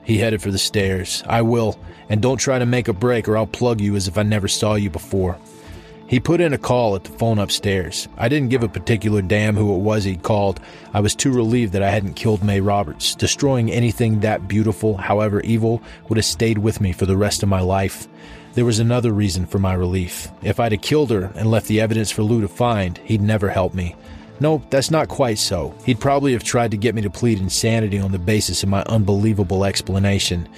He 0.03 0.17
headed 0.17 0.41
for 0.41 0.51
the 0.51 0.57
stairs. 0.57 1.23
I 1.25 1.41
will, 1.43 1.79
and 2.09 2.21
don't 2.21 2.37
try 2.37 2.59
to 2.59 2.65
make 2.65 2.89
a 2.89 2.93
break 2.93 3.29
or 3.29 3.37
I'll 3.37 3.47
plug 3.47 3.79
you 3.79 3.95
as 3.95 4.09
if 4.09 4.17
I 4.17 4.23
never 4.23 4.49
saw 4.49 4.75
you 4.75 4.89
before. 4.89 5.37
He 6.07 6.19
put 6.19 6.41
in 6.41 6.53
a 6.53 6.57
call 6.57 6.95
at 6.95 7.05
the 7.05 7.11
phone 7.11 7.39
upstairs. 7.39 8.07
I 8.17 8.27
didn't 8.27 8.49
give 8.49 8.61
a 8.61 8.67
particular 8.67 9.21
damn 9.21 9.55
who 9.55 9.73
it 9.73 9.79
was 9.79 10.03
he'd 10.03 10.21
called. 10.21 10.59
I 10.93 10.99
was 10.99 11.15
too 11.15 11.31
relieved 11.31 11.73
that 11.73 11.81
I 11.81 11.89
hadn't 11.89 12.15
killed 12.15 12.43
May 12.43 12.59
Roberts. 12.59 13.15
Destroying 13.15 13.71
anything 13.71 14.19
that 14.19 14.47
beautiful, 14.47 14.97
however 14.97 15.39
evil, 15.41 15.81
would 16.09 16.17
have 16.17 16.25
stayed 16.25 16.57
with 16.57 16.81
me 16.81 16.91
for 16.91 17.05
the 17.05 17.17
rest 17.17 17.41
of 17.41 17.49
my 17.49 17.61
life. 17.61 18.07
There 18.53 18.65
was 18.65 18.79
another 18.79 19.11
reason 19.11 19.45
for 19.45 19.59
my 19.59 19.73
relief. 19.73 20.27
If 20.43 20.59
I'd 20.59 20.73
have 20.73 20.81
killed 20.81 21.09
her 21.09 21.31
and 21.35 21.49
left 21.49 21.67
the 21.67 21.81
evidence 21.81 22.11
for 22.11 22.21
Lou 22.21 22.41
to 22.41 22.47
find, 22.47 22.99
he'd 22.99 23.21
never 23.21 23.49
help 23.49 23.73
me. 23.73 23.95
No, 24.39 24.61
that's 24.69 24.91
not 24.91 25.07
quite 25.07 25.39
so. 25.39 25.73
He'd 25.85 25.99
probably 25.99 26.33
have 26.33 26.43
tried 26.43 26.71
to 26.71 26.77
get 26.77 26.93
me 26.93 27.01
to 27.03 27.09
plead 27.09 27.39
insanity 27.39 27.97
on 27.97 28.11
the 28.11 28.19
basis 28.19 28.61
of 28.61 28.69
my 28.69 28.83
unbelievable 28.83 29.63
explanation. 29.63 30.49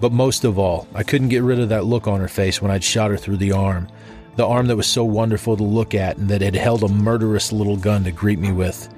But 0.00 0.12
most 0.12 0.44
of 0.44 0.58
all, 0.58 0.86
I 0.94 1.02
couldn't 1.02 1.28
get 1.28 1.42
rid 1.42 1.58
of 1.58 1.68
that 1.70 1.84
look 1.84 2.06
on 2.06 2.20
her 2.20 2.28
face 2.28 2.62
when 2.62 2.70
I'd 2.70 2.84
shot 2.84 3.10
her 3.10 3.16
through 3.16 3.38
the 3.38 3.52
arm 3.52 3.88
the 4.36 4.46
arm 4.46 4.66
that 4.66 4.76
was 4.76 4.86
so 4.86 5.04
wonderful 5.04 5.56
to 5.56 5.62
look 5.62 5.94
at 5.94 6.16
and 6.16 6.28
that 6.28 6.42
had 6.42 6.56
held 6.56 6.82
a 6.82 6.88
murderous 6.88 7.52
little 7.52 7.76
gun 7.76 8.04
to 8.04 8.12
greet 8.12 8.38
me 8.38 8.52
with. 8.52 8.88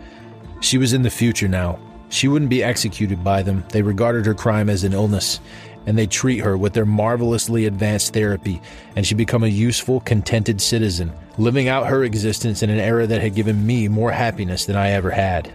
She 0.61 0.79
was 0.79 0.93
in 0.93 1.03
the 1.03 1.11
future 1.11 1.49
now. 1.49 1.79
She 2.09 2.29
wouldn't 2.29 2.51
be 2.51 2.63
executed 2.63 3.23
by 3.23 3.43
them. 3.43 3.65
They 3.71 3.83
regarded 3.83 4.27
her 4.27 4.35
crime 4.35 4.71
as 4.71 4.85
an 4.85 4.93
illness, 4.93 5.41
and 5.87 5.99
they 5.99 6.07
treat 6.07 6.39
her 6.39 6.57
with 6.57 6.73
their 6.73 6.87
marvelously 6.87 7.67
advanced 7.67 8.13
therapy, 8.13 8.61
and 8.95 9.07
she'd 9.07 9.17
become 9.17 9.45
a 9.45 9.49
useful, 9.49 10.01
contented 10.01 10.61
citizen, 10.61 11.13
living 11.39 11.69
out 11.69 11.89
her 11.89 12.05
existence 12.05 12.63
in 12.63 12.71
an 12.71 12.79
era 12.79 13.07
that 13.07 13.21
had 13.21 13.35
given 13.35 13.67
me 13.67 13.89
more 13.89 14.13
happiness 14.13 14.67
than 14.67 14.77
I 14.77 14.91
ever 14.91 15.11
had. 15.11 15.53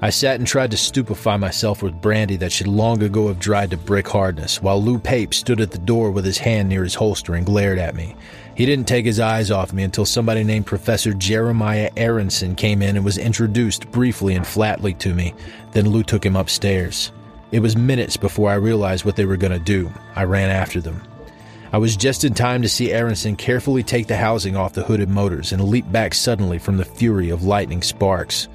I 0.00 0.10
sat 0.10 0.38
and 0.38 0.46
tried 0.46 0.70
to 0.70 0.76
stupefy 0.76 1.38
myself 1.38 1.82
with 1.82 2.00
brandy 2.00 2.36
that 2.36 2.52
should 2.52 2.68
long 2.68 3.02
ago 3.02 3.26
have 3.26 3.40
dried 3.40 3.70
to 3.70 3.76
brick 3.76 4.06
hardness, 4.06 4.62
while 4.62 4.80
Lou 4.80 4.98
Pape 4.98 5.34
stood 5.34 5.60
at 5.60 5.72
the 5.72 5.78
door 5.78 6.12
with 6.12 6.24
his 6.24 6.38
hand 6.38 6.68
near 6.68 6.84
his 6.84 6.94
holster 6.94 7.34
and 7.34 7.44
glared 7.44 7.78
at 7.78 7.96
me. 7.96 8.14
He 8.58 8.66
didn't 8.66 8.88
take 8.88 9.06
his 9.06 9.20
eyes 9.20 9.52
off 9.52 9.72
me 9.72 9.84
until 9.84 10.04
somebody 10.04 10.42
named 10.42 10.66
Professor 10.66 11.14
Jeremiah 11.14 11.92
Aronson 11.96 12.56
came 12.56 12.82
in 12.82 12.96
and 12.96 13.04
was 13.04 13.16
introduced 13.16 13.88
briefly 13.92 14.34
and 14.34 14.44
flatly 14.44 14.94
to 14.94 15.14
me. 15.14 15.32
Then 15.70 15.88
Lou 15.90 16.02
took 16.02 16.26
him 16.26 16.34
upstairs. 16.34 17.12
It 17.52 17.60
was 17.60 17.76
minutes 17.76 18.16
before 18.16 18.50
I 18.50 18.54
realized 18.54 19.04
what 19.04 19.14
they 19.14 19.26
were 19.26 19.36
going 19.36 19.52
to 19.52 19.60
do. 19.60 19.92
I 20.16 20.24
ran 20.24 20.50
after 20.50 20.80
them. 20.80 21.00
I 21.72 21.78
was 21.78 21.94
just 21.94 22.24
in 22.24 22.34
time 22.34 22.62
to 22.62 22.68
see 22.68 22.92
Aronson 22.92 23.36
carefully 23.36 23.84
take 23.84 24.08
the 24.08 24.16
housing 24.16 24.56
off 24.56 24.72
the 24.72 24.82
hooded 24.82 25.08
motors 25.08 25.52
and 25.52 25.62
leap 25.62 25.88
back 25.92 26.12
suddenly 26.12 26.58
from 26.58 26.78
the 26.78 26.84
fury 26.84 27.30
of 27.30 27.44
lightning 27.44 27.82
sparks. 27.82 28.48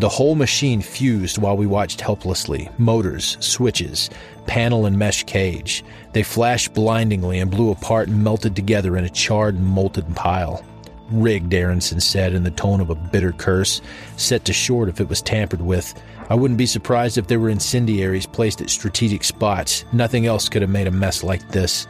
The 0.00 0.08
whole 0.08 0.34
machine 0.34 0.80
fused 0.80 1.36
while 1.36 1.58
we 1.58 1.66
watched 1.66 2.00
helplessly 2.00 2.70
motors, 2.78 3.36
switches, 3.40 4.08
panel, 4.46 4.86
and 4.86 4.98
mesh 4.98 5.24
cage. 5.24 5.84
They 6.14 6.22
flashed 6.22 6.72
blindingly 6.72 7.38
and 7.38 7.50
blew 7.50 7.70
apart 7.70 8.08
and 8.08 8.24
melted 8.24 8.56
together 8.56 8.96
in 8.96 9.04
a 9.04 9.10
charred 9.10 9.56
and 9.56 9.66
molten 9.66 10.14
pile. 10.14 10.64
Rigged, 11.10 11.52
Aronson 11.52 12.00
said 12.00 12.32
in 12.32 12.44
the 12.44 12.50
tone 12.50 12.80
of 12.80 12.88
a 12.88 12.94
bitter 12.94 13.32
curse, 13.32 13.82
set 14.16 14.46
to 14.46 14.54
short 14.54 14.88
if 14.88 15.02
it 15.02 15.08
was 15.10 15.20
tampered 15.20 15.60
with. 15.60 15.92
I 16.30 16.34
wouldn't 16.34 16.56
be 16.56 16.64
surprised 16.64 17.18
if 17.18 17.26
there 17.26 17.38
were 17.38 17.50
incendiaries 17.50 18.24
placed 18.24 18.62
at 18.62 18.70
strategic 18.70 19.22
spots. 19.22 19.84
Nothing 19.92 20.24
else 20.24 20.48
could 20.48 20.62
have 20.62 20.70
made 20.70 20.86
a 20.86 20.90
mess 20.90 21.22
like 21.22 21.46
this. 21.48 21.86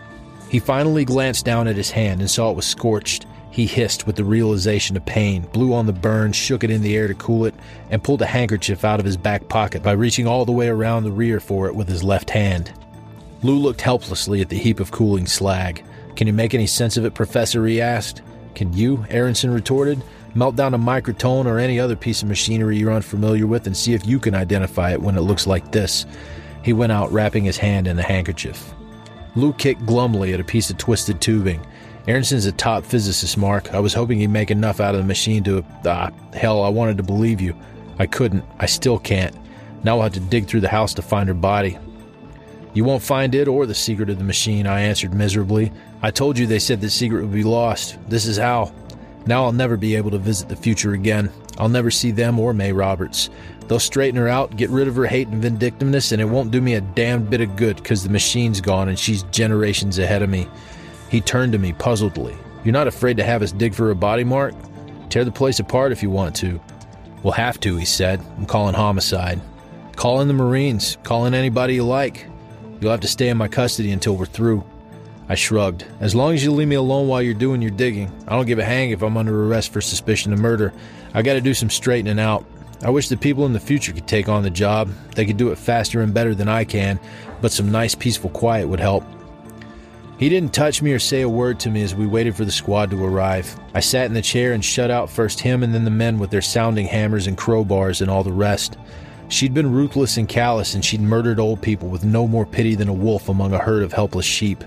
He 0.49 0.59
finally 0.59 1.05
glanced 1.05 1.45
down 1.45 1.69
at 1.69 1.77
his 1.77 1.93
hand 1.93 2.21
and 2.21 2.29
saw 2.29 2.51
it 2.51 2.57
was 2.57 2.67
scorched. 2.67 3.27
He 3.61 3.67
hissed 3.67 4.07
with 4.07 4.17
the 4.17 4.25
realization 4.25 4.97
of 4.97 5.05
pain, 5.05 5.43
blew 5.53 5.75
on 5.75 5.85
the 5.85 5.93
burn, 5.93 6.33
shook 6.33 6.65
it 6.65 6.71
in 6.71 6.81
the 6.81 6.97
air 6.97 7.09
to 7.09 7.13
cool 7.13 7.45
it, 7.45 7.55
and 7.91 8.03
pulled 8.03 8.23
a 8.23 8.27
handkerchief 8.27 8.87
out 8.87 9.01
of 9.01 9.05
his 9.05 9.19
back 9.19 9.51
pocket 9.51 9.83
by 9.83 9.93
reaching 9.93 10.27
all 10.27 10.47
the 10.47 10.51
way 10.51 10.69
around 10.69 11.05
the 11.05 11.13
rear 11.13 11.41
for 11.41 11.67
it 11.67 11.75
with 11.75 11.87
his 11.87 12.03
left 12.03 12.31
hand. 12.31 12.73
Lou 13.43 13.59
looked 13.59 13.83
helplessly 13.83 14.41
at 14.41 14.49
the 14.49 14.57
heap 14.57 14.81
of 14.81 14.93
cooling 14.93 15.27
slag. 15.27 15.85
Can 16.17 16.27
you 16.27 16.33
make 16.33 16.55
any 16.55 16.67
sense 16.67 16.97
of 16.97 17.05
it, 17.05 17.13
Professor? 17.13 17.67
he 17.67 17.83
asked. 17.83 18.23
Can 18.55 18.73
you? 18.73 19.05
Aronson 19.11 19.53
retorted. 19.53 20.03
Melt 20.35 20.57
down 20.57 20.73
a 20.73 20.79
microtone 20.79 21.45
or 21.45 21.59
any 21.59 21.79
other 21.79 21.97
piece 21.97 22.23
of 22.23 22.29
machinery 22.29 22.79
you're 22.79 22.91
unfamiliar 22.91 23.47
with 23.47 23.67
and 23.67 23.77
see 23.77 23.93
if 23.93 24.07
you 24.07 24.19
can 24.19 24.35
identify 24.35 24.93
it 24.93 25.03
when 25.03 25.19
it 25.19 25.21
looks 25.21 25.47
like 25.47 25.71
this. 25.71 26.07
He 26.65 26.73
went 26.73 26.93
out, 26.93 27.13
wrapping 27.13 27.45
his 27.45 27.59
hand 27.59 27.87
in 27.87 27.97
the 27.97 28.03
handkerchief. 28.03 28.73
Lou 29.37 29.53
kicked 29.53 29.85
glumly 29.85 30.33
at 30.33 30.41
a 30.41 30.45
piece 30.45 30.71
of 30.71 30.79
twisted 30.79 31.21
tubing. 31.21 31.61
Aronson's 32.09 32.47
a 32.47 32.53
top 32.53 32.85
physicist, 32.85 33.37
Mark. 33.37 33.75
I 33.75 33.81
was 33.81 33.95
hoping 33.95 34.19
he'd 34.19 34.29
make 34.29 34.51
enough 34.51 34.81
out 34.81 34.95
of 34.95 35.01
the 35.01 35.07
machine 35.07 35.45
to. 35.45 35.65
Ah, 35.85 36.11
hell, 36.33 36.63
I 36.63 36.69
wanted 36.69 36.97
to 36.97 37.03
believe 37.03 37.41
you. 37.41 37.55
I 37.99 38.07
couldn't. 38.07 38.45
I 38.59 38.67
still 38.67 38.99
can't. 38.99 39.37
Now 39.85 39.97
I'll 39.97 40.05
have 40.05 40.13
to 40.15 40.21
dig 40.21 40.47
through 40.47 40.61
the 40.61 40.69
house 40.69 40.95
to 40.95 41.03
find 41.03 41.29
her 41.29 41.35
body. 41.35 41.79
You 42.73 42.85
won't 42.85 43.03
find 43.03 43.35
it 43.35 43.49
or 43.49 43.67
the 43.67 43.75
secret 43.75 44.11
of 44.11 44.19
the 44.19 44.25
machine, 44.25 44.67
I 44.67 44.81
answered 44.81 45.13
miserably. 45.13 45.73
I 46.03 46.11
told 46.11 46.39
you 46.39 46.47
they 46.47 46.59
said 46.59 46.81
the 46.81 46.89
secret 46.89 47.23
would 47.23 47.33
be 47.33 47.43
lost. 47.43 47.99
This 48.09 48.27
is 48.27 48.39
how. 48.39 48.73
Now 49.27 49.45
I'll 49.45 49.53
never 49.53 49.77
be 49.77 49.97
able 49.97 50.11
to 50.13 50.19
visit 50.19 50.49
the 50.49 50.57
future 50.57 50.93
again. 50.95 51.31
I'll 51.59 51.69
never 51.69 51.91
see 51.91 52.11
them 52.11 52.39
or 52.39 52.55
May 52.55 52.73
Roberts. 52.73 53.29
They'll 53.67 53.79
straighten 53.79 54.19
her 54.19 54.29
out, 54.29 54.57
get 54.57 54.71
rid 54.71 54.89
of 54.89 54.97
her 54.97 55.07
hate 55.07 55.29
and 55.29 55.43
vindictiveness, 55.43 56.13
and 56.13 56.23
it 56.23 56.25
won't 56.25 56.51
do 56.51 56.61
me 56.61 56.75
a 56.75 56.81
damn 56.81 57.25
bit 57.25 57.41
of 57.41 57.57
good 57.57 57.77
because 57.77 58.03
the 58.03 58.09
machine's 58.09 58.61
gone 58.61 58.89
and 58.89 58.99
she's 58.99 59.25
generations 59.25 59.99
ahead 59.99 60.23
of 60.23 60.31
me. 60.31 60.49
He 61.11 61.21
turned 61.21 61.53
to 61.53 61.59
me 61.59 61.73
puzzledly. 61.73 62.37
You're 62.65 62.73
not 62.73 62.87
afraid 62.87 63.17
to 63.17 63.25
have 63.25 63.43
us 63.43 63.53
dig 63.53 63.75
for 63.75 63.91
a 63.91 63.97
body 63.97 64.25
mark? 64.25 64.55
Tear 65.09 65.25
the 65.25 65.33
place 65.33 65.59
apart 65.59 65.93
if 65.93 66.03
you 66.03 66.11
want 66.11 66.37
to. 66.37 66.61
We'll 67.23 67.33
have 67.33 67.59
to, 67.61 67.77
he 67.77 67.85
said. 67.85 68.21
I'm 68.39 68.47
calling 68.47 68.75
homicide. 68.75 69.41
Call 69.97 70.21
in 70.21 70.29
the 70.29 70.35
Marines. 70.35 70.97
Call 71.03 71.27
in 71.27 71.35
anybody 71.35 71.75
you 71.75 71.85
like. 71.85 72.27
You'll 72.81 72.93
have 72.93 73.01
to 73.01 73.09
stay 73.09 73.29
in 73.29 73.37
my 73.37 73.49
custody 73.49 73.91
until 73.91 74.17
we're 74.17 74.25
through. 74.25 74.65
I 75.29 75.35
shrugged. 75.35 75.85
As 76.01 76.15
long 76.15 76.35
as 76.35 76.43
you 76.43 76.53
leave 76.53 76.69
me 76.69 76.77
alone 76.77 77.09
while 77.09 77.23
you're 77.23 77.35
doing 77.35 77.61
your 77.61 77.71
digging, 77.71 78.11
I 78.27 78.37
don't 78.37 78.47
give 78.47 78.59
a 78.59 78.65
hang 78.65 78.91
if 78.91 79.03
I'm 79.03 79.17
under 79.17 79.45
arrest 79.45 79.73
for 79.73 79.81
suspicion 79.81 80.33
of 80.33 80.39
murder. 80.39 80.73
I 81.13 81.23
gotta 81.23 81.41
do 81.41 81.55
some 81.55 81.71
straightening 81.71 82.19
out. 82.19 82.45
I 82.83 82.91
wish 82.91 83.09
the 83.09 83.17
people 83.17 83.47
in 83.47 83.53
the 83.53 83.61
future 83.61 83.93
could 83.93 84.09
take 84.09 84.29
on 84.29 84.43
the 84.43 84.51
job. 84.51 84.91
They 85.15 85.27
could 85.27 85.37
do 85.37 85.51
it 85.51 85.59
faster 85.59 86.01
and 86.01 86.15
better 86.15 86.35
than 86.35 86.49
I 86.49 86.65
can, 86.65 86.99
but 87.41 87.53
some 87.53 87.71
nice, 87.71 87.95
peaceful 87.95 88.31
quiet 88.31 88.69
would 88.69 88.81
help. 88.81 89.05
He 90.21 90.29
didn't 90.29 90.53
touch 90.53 90.83
me 90.83 90.93
or 90.93 90.99
say 90.99 91.23
a 91.23 91.29
word 91.31 91.59
to 91.61 91.71
me 91.71 91.83
as 91.83 91.95
we 91.95 92.07
waited 92.07 92.37
for 92.37 92.45
the 92.45 92.53
squad 92.53 92.91
to 92.91 93.03
arrive. 93.03 93.59
I 93.73 93.81
sat 93.81 94.05
in 94.05 94.13
the 94.13 94.21
chair 94.21 94.53
and 94.53 94.63
shut 94.63 94.91
out 94.91 95.09
first 95.09 95.41
him 95.41 95.63
and 95.63 95.73
then 95.73 95.85
the 95.85 95.91
men 95.91 96.19
with 96.19 96.29
their 96.29 96.43
sounding 96.43 96.85
hammers 96.85 97.27
and 97.27 97.39
crowbars 97.39 98.03
and 98.03 98.11
all 98.11 98.23
the 98.23 98.31
rest. 98.31 98.77
She'd 99.29 99.55
been 99.55 99.73
ruthless 99.73 100.19
and 100.19 100.29
callous, 100.29 100.75
and 100.75 100.85
she'd 100.85 101.01
murdered 101.01 101.41
old 101.41 101.63
people 101.63 101.89
with 101.89 102.05
no 102.05 102.29
more 102.29 102.45
pity 102.45 102.75
than 102.75 102.91
a 102.91 102.93
wolf 102.93 103.31
among 103.31 103.55
a 103.55 103.59
herd 103.59 103.83
of 103.83 103.95
helpless 103.95 104.27
sheep. 104.27 104.63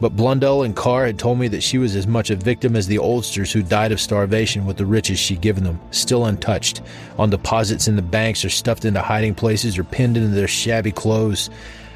But 0.00 0.16
Blundell 0.16 0.64
and 0.64 0.74
Carr 0.74 1.06
had 1.06 1.16
told 1.16 1.38
me 1.38 1.46
that 1.46 1.62
she 1.62 1.78
was 1.78 1.94
as 1.94 2.08
much 2.08 2.30
a 2.30 2.34
victim 2.34 2.74
as 2.74 2.88
the 2.88 2.98
oldsters 2.98 3.52
who 3.52 3.62
died 3.62 3.92
of 3.92 4.00
starvation 4.00 4.66
with 4.66 4.78
the 4.78 4.86
riches 4.86 5.20
she'd 5.20 5.40
given 5.40 5.62
them, 5.62 5.78
still 5.92 6.26
untouched, 6.26 6.82
on 7.18 7.30
deposits 7.30 7.86
in 7.86 7.94
the 7.94 8.02
banks 8.02 8.44
or 8.44 8.50
stuffed 8.50 8.84
into 8.84 9.00
hiding 9.00 9.36
places 9.36 9.78
or 9.78 9.84
pinned 9.84 10.16
into 10.16 10.30
their 10.30 10.48
shabby 10.48 10.90
clothes. 10.90 11.50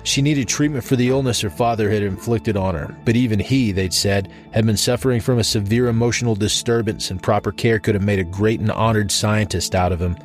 She 0.05 0.21
needed 0.21 0.49
treatment 0.49 0.85
for 0.85 0.97
the 0.97 1.09
illness 1.09 1.41
her 1.41 1.51
father 1.51 1.89
had 1.89 2.03
inflicted 2.03 2.57
on 2.57 2.75
her, 2.75 2.95
but 3.05 3.15
even 3.15 3.39
he, 3.39 3.71
they'd 3.71 3.95
said, 3.95 4.33
had 4.53 4.67
been 4.67 4.77
suffering 4.77 5.21
from 5.21 5.39
a 5.39 5.45
severe 5.45 5.87
emotional 5.87 6.35
disturbance, 6.35 7.11
and 7.11 7.23
proper 7.23 7.53
care 7.53 7.79
could 7.79 7.95
have 7.95 8.03
made 8.03 8.19
a 8.19 8.25
great 8.25 8.59
and 8.59 8.73
honored 8.73 9.13
scientist 9.13 9.75
out 9.75 9.93
of 9.93 10.01
him. 10.01 10.17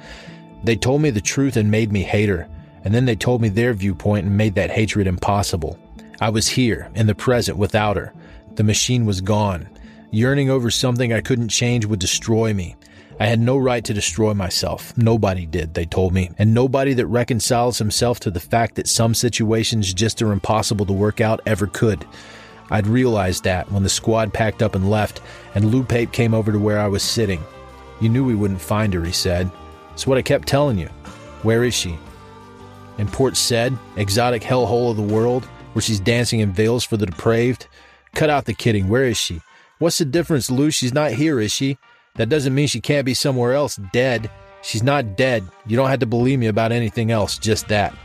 They 0.64 0.76
told 0.76 1.02
me 1.02 1.12
the 1.12 1.22
truth 1.22 1.58
and 1.58 1.70
made 1.70 1.92
me 1.92 2.02
hate 2.02 2.30
her, 2.30 2.48
and 2.84 2.94
then 2.94 3.06
they 3.06 3.16
told 3.16 3.42
me 3.42 3.50
their 3.50 3.74
viewpoint 3.74 4.26
and 4.26 4.36
made 4.36 4.56
that 4.56 4.72
hatred 4.72 5.06
impossible. 5.06 5.78
I 6.20 6.30
was 6.30 6.48
here, 6.48 6.90
in 6.96 7.06
the 7.06 7.14
present, 7.14 7.58
without 7.58 7.98
her. 7.98 8.14
The 8.56 8.64
machine 8.64 9.06
was 9.06 9.22
gone. 9.22 9.70
Yearning 10.10 10.50
over 10.50 10.72
something 10.72 11.14
I 11.14 11.22
couldn't 11.22 11.50
change 11.50 11.86
would 11.86 12.00
destroy 12.00 12.54
me. 12.54 12.76
I 13.20 13.26
had 13.26 13.40
no 13.40 13.58
right 13.58 13.84
to 13.84 13.96
destroy 13.96 14.36
myself. 14.36 14.96
Nobody 14.96 15.48
did, 15.48 15.74
they 15.74 15.86
told 15.86 16.14
me, 16.14 16.30
and 16.38 16.54
nobody 16.54 16.94
that 16.94 17.08
reconciles 17.08 17.80
himself 17.80 18.20
to 18.22 18.32
the 18.32 18.40
fact 18.40 18.76
that 18.76 18.88
some 18.88 19.16
situations 19.16 19.92
just 19.92 20.22
are 20.22 20.32
impossible 20.32 20.86
to 20.86 20.94
work 20.94 21.20
out 21.20 21.42
ever 21.48 21.66
could. 21.66 22.06
I'd 22.70 22.86
realized 22.86 23.44
that 23.46 23.72
when 23.72 23.82
the 23.82 23.90
squad 23.90 24.34
packed 24.34 24.62
up 24.62 24.76
and 24.76 24.92
left, 24.92 25.22
and 25.56 25.66
Lou 25.66 25.84
Pape 25.84 26.12
came 26.12 26.36
over 26.36 26.52
to 26.52 26.60
where 26.60 26.80
I 26.80 26.88
was 26.88 27.02
sitting. 27.02 27.44
You 28.00 28.10
knew 28.10 28.24
we 28.24 28.36
wouldn't 28.36 28.62
find 28.62 28.94
her, 28.94 29.04
he 29.04 29.12
said. 29.12 29.50
It's 29.94 30.06
what 30.06 30.20
I 30.20 30.22
kept 30.22 30.48
telling 30.48 30.78
you. 30.78 30.90
Where 31.42 31.64
is 31.64 31.74
she? 31.74 31.98
In 33.00 33.08
Port 33.08 33.36
Said, 33.36 33.76
exotic 33.96 34.44
hellhole 34.44 34.92
of 34.92 34.98
the 34.98 35.02
world, 35.02 35.46
where 35.74 35.82
she's 35.82 36.00
dancing 36.00 36.42
in 36.42 36.52
veils 36.52 36.84
for 36.84 36.98
the 36.98 37.08
depraved? 37.08 37.68
Cut 38.14 38.30
out 38.30 38.46
the 38.46 38.54
kidding. 38.54 38.90
Where 38.90 39.06
is 39.06 39.18
she? 39.18 39.42
What's 39.80 39.98
the 39.98 40.06
difference, 40.06 40.52
Lou? 40.52 40.70
She's 40.70 40.94
not 40.94 41.12
here, 41.14 41.40
is 41.40 41.52
she? 41.52 41.78
That 42.18 42.30
doesn't 42.30 42.54
mean 42.54 42.68
she 42.68 42.82
can't 42.82 43.06
be 43.06 43.14
somewhere 43.14 43.54
else 43.54 43.78
dead. 43.94 44.30
She's 44.62 44.84
not 44.84 45.16
dead. 45.16 45.48
You 45.66 45.78
don't 45.78 45.90
have 45.90 46.00
to 46.00 46.06
believe 46.06 46.40
me 46.40 46.48
about 46.48 46.72
anything 46.72 47.12
else, 47.12 47.38
just 47.38 47.68
that. 47.70 47.96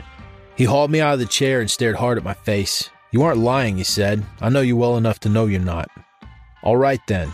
He 0.55 0.63
hauled 0.63 0.91
me 0.91 1.01
out 1.01 1.13
of 1.13 1.19
the 1.19 1.25
chair 1.25 1.59
and 1.59 1.69
stared 1.69 1.95
hard 1.95 2.17
at 2.17 2.23
my 2.23 2.33
face. 2.33 2.89
You 3.11 3.23
aren't 3.23 3.39
lying, 3.39 3.77
he 3.77 3.83
said. 3.83 4.23
I 4.39 4.49
know 4.49 4.61
you 4.61 4.77
well 4.77 4.97
enough 4.97 5.19
to 5.21 5.29
know 5.29 5.45
you're 5.45 5.59
not. 5.59 5.89
All 6.63 6.77
right 6.77 7.01
then. 7.07 7.31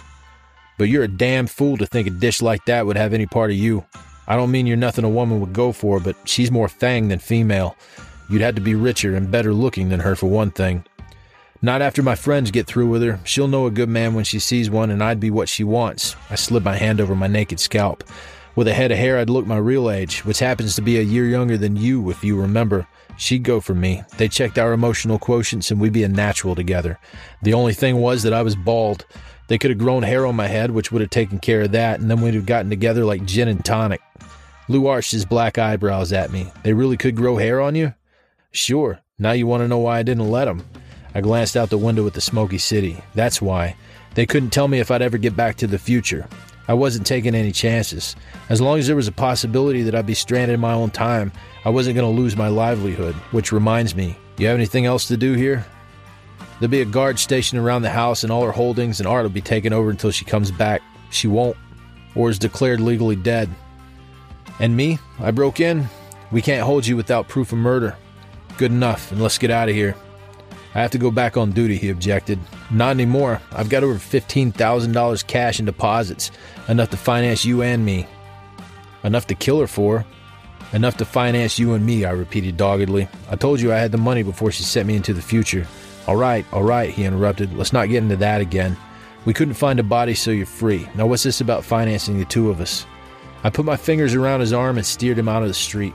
But 0.77 0.89
you're 0.89 1.03
a 1.03 1.09
damn 1.09 1.47
fool 1.47 1.77
to 1.77 1.85
think 1.85 2.07
a 2.07 2.11
dish 2.11 2.41
like 2.41 2.65
that 2.65 2.85
would 2.85 2.97
have 2.97 3.13
any 3.13 3.25
part 3.25 3.51
of 3.51 3.57
you. 3.57 3.85
I 4.27 4.35
don't 4.35 4.51
mean 4.51 4.67
you're 4.67 4.77
nothing 4.77 5.03
a 5.03 5.09
woman 5.09 5.39
would 5.41 5.53
go 5.53 5.71
for, 5.71 5.99
but 5.99 6.15
she's 6.23 6.51
more 6.51 6.69
fang 6.69 7.09
than 7.09 7.19
female. 7.19 7.75
You'd 8.29 8.41
have 8.41 8.55
to 8.55 8.61
be 8.61 8.75
richer 8.75 9.15
and 9.15 9.31
better 9.31 9.53
looking 9.53 9.89
than 9.89 9.99
her 9.99 10.15
for 10.15 10.27
one 10.27 10.51
thing. 10.51 10.85
Not 11.61 11.81
after 11.81 12.01
my 12.01 12.15
friends 12.15 12.51
get 12.51 12.67
through 12.67 12.87
with 12.87 13.01
her. 13.03 13.19
She'll 13.25 13.49
know 13.49 13.65
a 13.65 13.71
good 13.71 13.89
man 13.89 14.13
when 14.13 14.23
she 14.23 14.39
sees 14.39 14.69
one, 14.69 14.89
and 14.89 15.03
I'd 15.03 15.19
be 15.19 15.29
what 15.29 15.49
she 15.49 15.65
wants. 15.65 16.15
I 16.29 16.35
slid 16.35 16.63
my 16.63 16.77
hand 16.77 17.01
over 17.01 17.15
my 17.15 17.27
naked 17.27 17.59
scalp. 17.59 18.03
With 18.55 18.67
a 18.67 18.73
head 18.73 18.91
of 18.91 18.97
hair, 18.97 19.17
I'd 19.17 19.29
look 19.29 19.45
my 19.45 19.57
real 19.57 19.89
age, 19.91 20.23
which 20.23 20.39
happens 20.39 20.75
to 20.75 20.81
be 20.81 20.97
a 20.97 21.03
year 21.03 21.25
younger 21.25 21.57
than 21.57 21.75
you, 21.75 22.09
if 22.09 22.23
you 22.23 22.39
remember. 22.39 22.87
She'd 23.17 23.43
go 23.43 23.59
for 23.59 23.75
me. 23.75 24.03
They 24.17 24.29
checked 24.29 24.57
our 24.57 24.71
emotional 24.71 25.19
quotients, 25.19 25.69
and 25.69 25.81
we'd 25.81 25.91
be 25.91 26.03
a 26.03 26.09
natural 26.09 26.55
together. 26.55 26.97
The 27.41 27.53
only 27.53 27.73
thing 27.73 27.97
was 27.97 28.23
that 28.23 28.33
I 28.33 28.41
was 28.41 28.55
bald. 28.55 29.05
They 29.49 29.57
could 29.57 29.71
have 29.71 29.79
grown 29.79 30.03
hair 30.03 30.25
on 30.25 30.37
my 30.37 30.47
head, 30.47 30.71
which 30.71 30.91
would 30.91 31.01
have 31.01 31.09
taken 31.09 31.39
care 31.39 31.61
of 31.63 31.73
that, 31.73 31.99
and 31.99 32.09
then 32.09 32.21
we'd 32.21 32.35
have 32.35 32.45
gotten 32.45 32.69
together 32.69 33.03
like 33.03 33.25
gin 33.25 33.49
and 33.49 33.63
tonic. 33.65 33.99
Lou 34.69 34.87
arched 34.87 35.11
his 35.11 35.25
black 35.25 35.57
eyebrows 35.57 36.13
at 36.13 36.31
me. 36.31 36.51
They 36.63 36.73
really 36.73 36.95
could 36.95 37.15
grow 37.15 37.35
hair 37.35 37.59
on 37.59 37.75
you? 37.75 37.93
Sure. 38.51 38.99
Now 39.17 39.31
you 39.31 39.47
want 39.47 39.61
to 39.61 39.67
know 39.67 39.79
why 39.79 39.99
I 39.99 40.03
didn't 40.03 40.29
let 40.29 40.45
them. 40.45 40.63
I 41.13 41.21
glanced 41.21 41.57
out 41.57 41.69
the 41.69 41.77
window 41.77 42.05
at 42.07 42.13
the 42.13 42.21
smoky 42.21 42.57
city. 42.57 43.01
That's 43.15 43.41
why. 43.41 43.75
They 44.15 44.25
couldn't 44.25 44.51
tell 44.51 44.67
me 44.67 44.79
if 44.79 44.91
I'd 44.91 45.01
ever 45.01 45.17
get 45.17 45.35
back 45.35 45.57
to 45.57 45.67
the 45.67 45.79
future. 45.79 46.27
I 46.67 46.73
wasn't 46.73 47.07
taking 47.07 47.33
any 47.33 47.51
chances. 47.51 48.15
As 48.49 48.61
long 48.61 48.77
as 48.77 48.85
there 48.85 48.95
was 48.95 49.07
a 49.07 49.11
possibility 49.11 49.81
that 49.83 49.95
I'd 49.95 50.05
be 50.05 50.13
stranded 50.13 50.53
in 50.53 50.59
my 50.59 50.73
own 50.73 50.91
time, 50.91 51.31
I 51.65 51.69
wasn't 51.69 51.95
going 51.95 52.13
to 52.13 52.21
lose 52.21 52.37
my 52.37 52.47
livelihood. 52.47 53.15
Which 53.31 53.51
reminds 53.51 53.95
me, 53.95 54.15
you 54.37 54.45
have 54.47 54.55
anything 54.55 54.85
else 54.85 55.07
to 55.07 55.17
do 55.17 55.33
here? 55.33 55.65
There'll 56.59 56.69
be 56.69 56.81
a 56.81 56.85
guard 56.85 57.17
stationed 57.17 57.59
around 57.59 57.81
the 57.81 57.89
house 57.89 58.23
and 58.23 58.31
all 58.31 58.45
her 58.45 58.51
holdings, 58.51 58.99
and 58.99 59.07
Art 59.07 59.23
will 59.23 59.29
be 59.29 59.41
taken 59.41 59.73
over 59.73 59.89
until 59.89 60.11
she 60.11 60.25
comes 60.25 60.51
back. 60.51 60.81
She 61.09 61.27
won't, 61.27 61.57
or 62.13 62.29
is 62.29 62.37
declared 62.37 62.81
legally 62.81 63.15
dead. 63.15 63.49
And 64.59 64.75
me? 64.75 64.99
I 65.19 65.31
broke 65.31 65.59
in? 65.59 65.87
We 66.31 66.41
can't 66.41 66.65
hold 66.65 66.85
you 66.85 66.95
without 66.95 67.27
proof 67.27 67.51
of 67.51 67.57
murder. 67.57 67.97
Good 68.57 68.71
enough, 68.71 69.11
and 69.11 69.21
let's 69.21 69.37
get 69.37 69.49
out 69.49 69.69
of 69.69 69.75
here. 69.75 69.95
I 70.75 70.81
have 70.81 70.91
to 70.91 70.97
go 70.97 71.09
back 71.09 71.35
on 71.35 71.51
duty, 71.51 71.77
he 71.77 71.89
objected. 71.89 72.39
Not 72.69 72.91
anymore. 72.91 73.41
I've 73.51 73.69
got 73.69 73.83
over 73.83 73.95
$15,000 73.95 75.27
cash 75.27 75.59
in 75.59 75.65
deposits, 75.65 76.31
enough 76.67 76.91
to 76.91 76.97
finance 76.97 77.43
you 77.43 77.63
and 77.63 77.83
me. 77.83 78.07
Enough 79.03 79.27
to 79.27 79.35
kill 79.35 79.59
her 79.59 79.67
for. 79.67 80.05
Enough 80.71 80.97
to 80.97 81.05
finance 81.05 81.57
you 81.57 81.73
and 81.73 81.83
me, 81.83 82.05
I 82.05 82.11
repeated 82.11 82.55
doggedly. 82.55 83.07
I 83.31 83.35
told 83.35 83.59
you 83.59 83.73
I 83.73 83.77
had 83.77 83.91
the 83.91 83.97
money 83.97 84.21
before 84.21 84.51
she 84.51 84.61
sent 84.61 84.87
me 84.87 84.95
into 84.95 85.13
the 85.13 85.21
future. 85.21 85.65
All 86.05 86.15
right, 86.15 86.45
all 86.53 86.63
right, 86.63 86.91
he 86.91 87.05
interrupted. 87.05 87.53
Let's 87.53 87.73
not 87.73 87.89
get 87.89 88.03
into 88.03 88.17
that 88.17 88.41
again. 88.41 88.77
We 89.25 89.33
couldn't 89.33 89.55
find 89.55 89.79
a 89.79 89.83
body, 89.83 90.13
so 90.13 90.31
you're 90.31 90.45
free. 90.45 90.87
Now, 90.95 91.07
what's 91.07 91.23
this 91.23 91.41
about 91.41 91.65
financing 91.65 92.19
the 92.19 92.25
two 92.25 92.51
of 92.51 92.61
us? 92.61 92.85
I 93.43 93.49
put 93.49 93.65
my 93.65 93.77
fingers 93.77 94.13
around 94.13 94.41
his 94.41 94.53
arm 94.53 94.77
and 94.77 94.85
steered 94.85 95.17
him 95.17 95.29
out 95.29 95.41
of 95.41 95.47
the 95.47 95.53
street. 95.53 95.93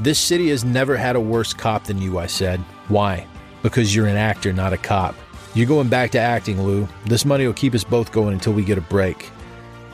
This 0.00 0.18
city 0.18 0.48
has 0.50 0.64
never 0.64 0.96
had 0.96 1.14
a 1.16 1.20
worse 1.20 1.54
cop 1.54 1.84
than 1.84 2.02
you, 2.02 2.18
I 2.18 2.26
said. 2.26 2.60
Why? 2.88 3.26
Because 3.62 3.94
you're 3.94 4.06
an 4.06 4.16
actor, 4.16 4.52
not 4.52 4.72
a 4.72 4.78
cop. 4.78 5.14
You're 5.54 5.66
going 5.66 5.88
back 5.88 6.10
to 6.12 6.18
acting, 6.18 6.62
Lou. 6.62 6.86
This 7.06 7.24
money 7.24 7.46
will 7.46 7.54
keep 7.54 7.74
us 7.74 7.84
both 7.84 8.12
going 8.12 8.34
until 8.34 8.52
we 8.52 8.64
get 8.64 8.78
a 8.78 8.82
break. 8.82 9.30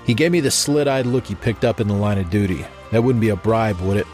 He 0.04 0.14
gave 0.14 0.32
me 0.32 0.40
the 0.40 0.50
slit 0.50 0.88
eyed 0.88 1.06
look 1.06 1.26
he 1.26 1.34
picked 1.34 1.64
up 1.64 1.80
in 1.80 1.88
the 1.88 1.94
line 1.94 2.18
of 2.18 2.30
duty. 2.30 2.66
That 2.90 3.02
wouldn't 3.02 3.20
be 3.20 3.28
a 3.28 3.36
bribe, 3.36 3.80
would 3.80 3.96
it? 3.96 4.06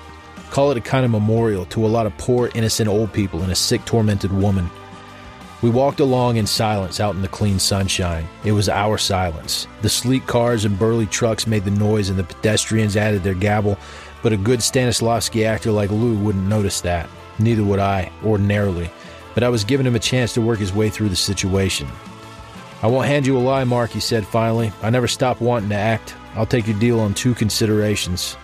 Call 0.51 0.71
it 0.71 0.77
a 0.77 0.83
kind 0.83 1.05
of 1.05 1.11
memorial 1.11 1.65
to 1.67 1.87
a 1.87 1.89
lot 1.89 2.07
of 2.07 2.17
poor, 2.19 2.51
innocent 2.55 2.89
old 2.89 3.13
people 3.13 3.43
and 3.43 3.53
a 3.53 3.55
sick, 3.55 3.85
tormented 3.85 4.33
woman. 4.33 4.71
We 5.61 5.71
walked 5.71 6.01
along 6.01 6.37
in 6.37 6.47
silence 6.47 7.01
out 7.01 7.17
in 7.17 7.23
the 7.23 7.29
clean 7.29 7.59
sunshine. 7.59 8.29
It 8.45 8.53
was 8.53 8.69
our 8.69 8.97
silence. 8.97 9.67
The 9.83 9.89
sleek 9.89 10.27
cars 10.27 10.65
and 10.65 10.79
burly 10.79 11.07
trucks 11.07 11.49
made 11.49 11.65
the 11.65 11.73
noise, 11.73 12.11
and 12.11 12.19
the 12.19 12.25
pedestrians 12.25 12.97
added 12.97 13.25
their 13.25 13.35
gabble, 13.35 13.77
but 14.23 14.33
a 14.33 14.37
good 14.37 14.61
Stanislavski 14.61 15.45
actor 15.45 15.73
like 15.73 15.91
Lou 15.91 16.17
wouldn't 16.17 16.47
notice 16.47 16.81
that. 16.83 17.09
Neither 17.41 17.65
would 17.65 17.81
I, 17.81 18.13
ordinarily. 18.25 18.91
But 19.39 19.45
I 19.45 19.51
was 19.51 19.63
giving 19.63 19.87
him 19.87 19.95
a 19.95 20.01
chance 20.01 20.33
to 20.33 20.41
work 20.41 20.59
his 20.59 20.73
way 20.73 20.91
through 20.91 21.11
the 21.11 21.15
situation. 21.15 21.87
I 22.83 22.89
won't 22.89 23.07
hand 23.07 23.25
you 23.25 23.39
a 23.39 23.39
lie, 23.39 23.63
Mark, 23.63 23.91
he 23.91 24.01
said 24.01 24.27
finally. 24.27 24.73
I 24.83 24.91
never 24.91 25.07
stop 25.07 25.41
wanting 25.41 25.69
to 25.69 25.77
act. 25.77 26.17
I'll 26.35 26.45
take 26.45 26.67
your 26.67 26.77
deal 26.81 26.99
on 26.99 27.15
two 27.15 27.35
considerations. 27.37 28.37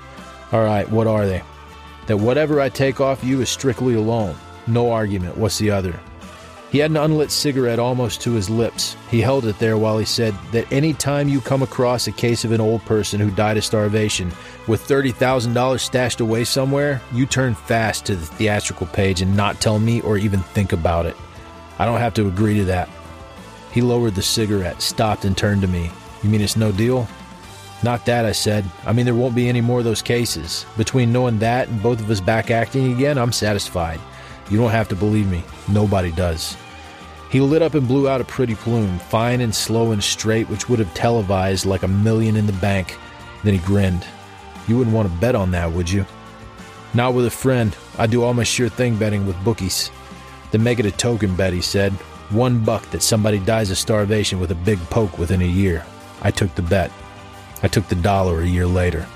All 0.53 0.63
right, 0.63 0.89
what 0.89 1.09
are 1.09 1.27
they? 1.27 1.43
That 2.07 2.19
whatever 2.19 2.61
I 2.61 2.69
take 2.69 3.01
off 3.01 3.25
you 3.25 3.41
is 3.41 3.49
strictly 3.49 3.95
a 3.95 4.01
loan. 4.01 4.37
No 4.69 4.93
argument. 4.93 5.37
What's 5.37 5.59
the 5.59 5.73
other? 5.73 5.99
He 6.71 6.79
had 6.79 6.93
an 6.93 6.97
unlit 6.97 7.33
cigarette 7.33 7.81
almost 7.81 8.21
to 8.21 8.31
his 8.31 8.49
lips. 8.49 8.97
He 9.11 9.21
held 9.21 9.47
it 9.47 9.59
there 9.59 9.77
while 9.77 9.99
he 9.99 10.05
said 10.05 10.33
that 10.53 10.71
any 10.71 10.93
time 10.93 11.29
you 11.29 11.41
come 11.41 11.65
across 11.65 12.07
a 12.07 12.13
case 12.13 12.45
of 12.45 12.53
an 12.53 12.61
old 12.61 12.85
person 12.85 13.19
who 13.19 13.33
died 13.33 13.57
of 13.57 13.65
starvation 13.65 14.31
with 14.67 14.87
$30,000 14.87 15.79
stashed 15.79 16.21
away 16.21 16.45
somewhere, 16.45 17.03
you 17.13 17.27
turn 17.27 17.55
fast 17.55 18.07
to 18.07 18.17
the 18.17 18.27
theatrical 18.27 18.87
page 18.87 19.21
and 19.21 19.37
not 19.37 19.61
tell 19.61 19.79
me 19.79 20.01
or 20.01 20.17
even 20.17 20.41
think 20.41 20.73
about 20.73 21.07
it. 21.07 21.17
I 21.79 21.85
don't 21.85 22.01
have 22.01 22.15
to 22.15 22.29
agree 22.29 22.57
to 22.59 22.65
that. 22.67 22.89
He 23.73 23.83
lowered 23.83 24.15
the 24.15 24.23
cigarette, 24.23 24.81
stopped, 24.81 25.25
and 25.25 25.37
turned 25.37 25.63
to 25.63 25.69
me. 25.69 25.91
You 26.23 26.31
mean 26.31 26.41
it's 26.41 26.57
no 26.57 26.73
deal? 26.73 27.09
Not 27.83 28.07
that, 28.07 28.25
I 28.25 28.33
said. 28.33 28.65
I 28.87 28.93
mean, 28.93 29.05
there 29.05 29.15
won't 29.15 29.35
be 29.35 29.49
any 29.49 29.61
more 29.61 29.81
of 29.81 29.85
those 29.85 30.01
cases. 30.01 30.65
Between 30.79 31.13
knowing 31.13 31.39
that 31.41 31.69
and 31.69 31.83
both 31.83 32.01
of 32.01 32.11
us 32.11 32.21
back 32.21 32.51
acting 32.51 32.93
again, 32.93 33.19
I'm 33.19 33.33
satisfied. 33.33 34.01
You 34.49 34.57
don't 34.57 34.71
have 34.71 34.89
to 34.89 34.97
believe 34.97 35.29
me. 35.29 35.43
Nobody 35.69 36.13
does. 36.13 36.57
He 37.31 37.41
lit 37.41 37.63
up 37.63 37.75
and 37.75 37.89
blew 37.89 38.09
out 38.09 38.21
a 38.21 38.25
pretty 38.25 38.55
plume, 38.55 38.99
fine 38.99 39.41
and 39.41 39.55
slow 39.55 39.91
and 39.91 40.03
straight, 40.03 40.49
which 40.49 40.69
would 40.69 40.79
have 40.79 40.95
televised 40.95 41.67
like 41.67 41.83
a 41.83 41.89
million 41.89 42.37
in 42.37 42.47
the 42.47 42.53
bank. 42.55 42.97
Then 43.43 43.55
he 43.55 43.59
grinned. 43.59 44.07
You 44.67 44.79
wouldn't 44.79 44.95
want 44.95 45.09
to 45.09 45.21
bet 45.21 45.35
on 45.35 45.51
that, 45.53 45.73
would 45.73 45.91
you? 45.91 46.07
Not 46.95 47.15
with 47.15 47.27
a 47.27 47.31
friend. 47.31 47.77
I 47.99 48.07
do 48.07 48.23
all 48.23 48.35
my 48.35 48.45
sure 48.45 48.69
thing 48.69 48.97
betting 48.97 49.27
with 49.27 49.43
bookies. 49.45 49.91
Then 50.51 50.63
make 50.63 50.79
it 50.79 50.87
a 50.87 50.91
token 50.91 51.35
bet, 51.35 51.53
he 51.53 51.61
said. 51.61 51.93
One 52.31 52.65
buck 52.65 52.89
that 52.91 53.03
somebody 53.03 53.39
dies 53.39 53.71
of 53.71 53.79
starvation 53.79 54.41
with 54.41 54.51
a 54.51 54.57
big 54.57 54.79
poke 54.91 55.19
within 55.19 55.43
a 55.43 55.47
year. 55.47 55.85
I 56.23 56.31
took 56.31 56.55
the 56.55 56.63
bet. 56.63 56.91
I 57.63 57.69
took 57.69 57.89
the 57.89 57.97
dollar 57.97 58.41
a 58.41 58.47
year 58.47 58.67
later. 58.67 59.07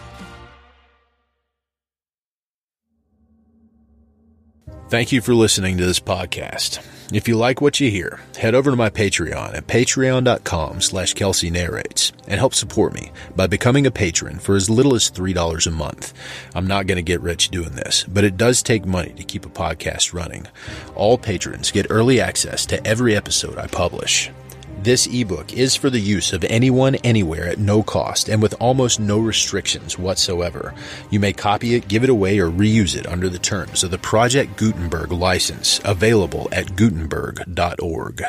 Thank 4.88 5.12
you 5.12 5.20
for 5.20 5.34
listening 5.34 5.76
to 5.78 5.84
this 5.84 6.00
podcast. 6.00 6.82
If 7.10 7.26
you 7.26 7.38
like 7.38 7.62
what 7.62 7.80
you 7.80 7.90
hear, 7.90 8.20
head 8.36 8.54
over 8.54 8.70
to 8.70 8.76
my 8.76 8.90
Patreon 8.90 9.54
at 9.54 9.66
patreon.com 9.66 10.82
slash 10.82 11.14
Kelsey 11.14 11.50
narrates 11.50 12.12
and 12.26 12.38
help 12.38 12.52
support 12.52 12.92
me 12.92 13.12
by 13.34 13.46
becoming 13.46 13.86
a 13.86 13.90
patron 13.90 14.38
for 14.38 14.56
as 14.56 14.68
little 14.68 14.94
as 14.94 15.10
$3 15.10 15.66
a 15.66 15.70
month. 15.70 16.12
I'm 16.54 16.66
not 16.66 16.86
going 16.86 16.96
to 16.96 17.02
get 17.02 17.22
rich 17.22 17.48
doing 17.48 17.76
this, 17.76 18.04
but 18.04 18.24
it 18.24 18.36
does 18.36 18.62
take 18.62 18.84
money 18.84 19.14
to 19.14 19.24
keep 19.24 19.46
a 19.46 19.48
podcast 19.48 20.12
running. 20.12 20.48
All 20.94 21.16
patrons 21.16 21.70
get 21.70 21.86
early 21.88 22.20
access 22.20 22.66
to 22.66 22.86
every 22.86 23.16
episode 23.16 23.56
I 23.56 23.68
publish. 23.68 24.30
This 24.80 25.08
ebook 25.08 25.52
is 25.52 25.74
for 25.74 25.90
the 25.90 25.98
use 25.98 26.32
of 26.32 26.44
anyone 26.44 26.94
anywhere 26.96 27.48
at 27.48 27.58
no 27.58 27.82
cost 27.82 28.28
and 28.28 28.40
with 28.40 28.54
almost 28.60 29.00
no 29.00 29.18
restrictions 29.18 29.98
whatsoever. 29.98 30.72
You 31.10 31.18
may 31.18 31.32
copy 31.32 31.74
it, 31.74 31.88
give 31.88 32.04
it 32.04 32.10
away, 32.10 32.38
or 32.38 32.48
reuse 32.48 32.96
it 32.96 33.04
under 33.04 33.28
the 33.28 33.40
terms 33.40 33.82
of 33.82 33.90
the 33.90 33.98
Project 33.98 34.56
Gutenberg 34.56 35.10
license 35.10 35.80
available 35.84 36.48
at 36.52 36.76
gutenberg.org. 36.76 38.22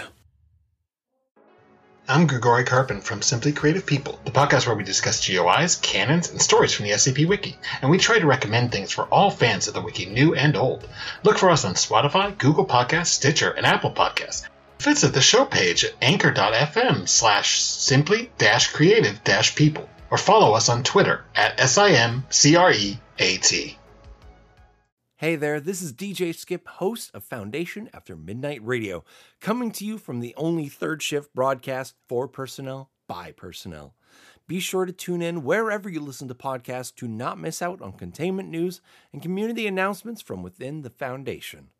I'm 2.08 2.26
Grigori 2.26 2.64
Karpin 2.64 3.04
from 3.04 3.22
Simply 3.22 3.52
Creative 3.52 3.86
People, 3.86 4.20
the 4.26 4.32
podcast 4.32 4.66
where 4.66 4.76
we 4.76 4.84
discuss 4.84 5.28
GOIs, 5.28 5.76
canons, 5.76 6.32
and 6.32 6.42
stories 6.42 6.74
from 6.74 6.86
the 6.86 6.94
SCP 6.94 7.28
Wiki, 7.28 7.56
and 7.84 7.92
we 7.92 8.00
try 8.00 8.18
to 8.18 8.26
recommend 8.26 8.72
things 8.72 8.92
for 8.92 9.04
all 9.04 9.30
fans 9.30 9.68
of 9.68 9.76
the 9.76 9.82
Wiki, 9.82 10.08
new 10.08 10.34
and 10.34 10.58
old. 10.58 10.90
Look 11.24 11.38
for 11.38 11.52
us 11.52 11.64
on 11.64 11.76
Spotify, 11.76 12.36
Google 12.36 12.66
Podcasts, 12.66 13.10
Stitcher, 13.10 13.52
and 13.52 13.68
Apple 13.68 13.92
Podcasts. 13.92 14.48
Visit 14.82 15.14
the 15.14 15.20
show 15.20 15.44
page 15.44 15.84
at 15.84 15.94
anchor.fm 16.02 17.06
slash 17.06 17.60
simply 17.60 18.32
dash 18.38 18.72
creative 18.72 19.22
dash 19.26 19.54
people 19.54 19.90
or 20.10 20.18
follow 20.18 20.54
us 20.54 20.70
on 20.70 20.84
Twitter 20.84 21.26
at 21.36 21.58
SIMCREAT. 21.58 22.98
Hey 25.18 25.36
there, 25.36 25.60
this 25.60 25.82
is 25.82 25.92
DJ 25.92 26.34
Skip, 26.34 26.66
host 26.66 27.12
of 27.14 27.26
Foundation 27.26 27.90
After 27.94 28.16
Midnight 28.16 28.66
Radio, 28.66 29.04
coming 29.42 29.72
to 29.72 29.84
you 29.84 29.98
from 29.98 30.22
the 30.22 30.34
only 30.38 30.70
third 30.70 31.04
shift 31.04 31.36
broadcast 31.36 31.96
for 32.08 32.30
personnel 32.30 32.90
by 33.06 33.34
personnel. 33.34 33.96
Be 34.48 34.62
sure 34.62 34.86
to 34.86 34.94
tune 34.94 35.22
in 35.22 35.44
wherever 35.44 35.90
you 35.90 36.00
listen 36.00 36.30
to 36.30 36.36
podcasts 36.36 36.96
to 36.96 37.08
not 37.10 37.38
miss 37.38 37.62
out 37.62 37.82
on 37.82 37.92
containment 37.92 38.48
news 38.48 38.80
and 39.12 39.22
community 39.22 39.68
announcements 39.68 40.22
from 40.22 40.42
within 40.42 40.84
the 40.84 40.90
Foundation. 40.90 41.72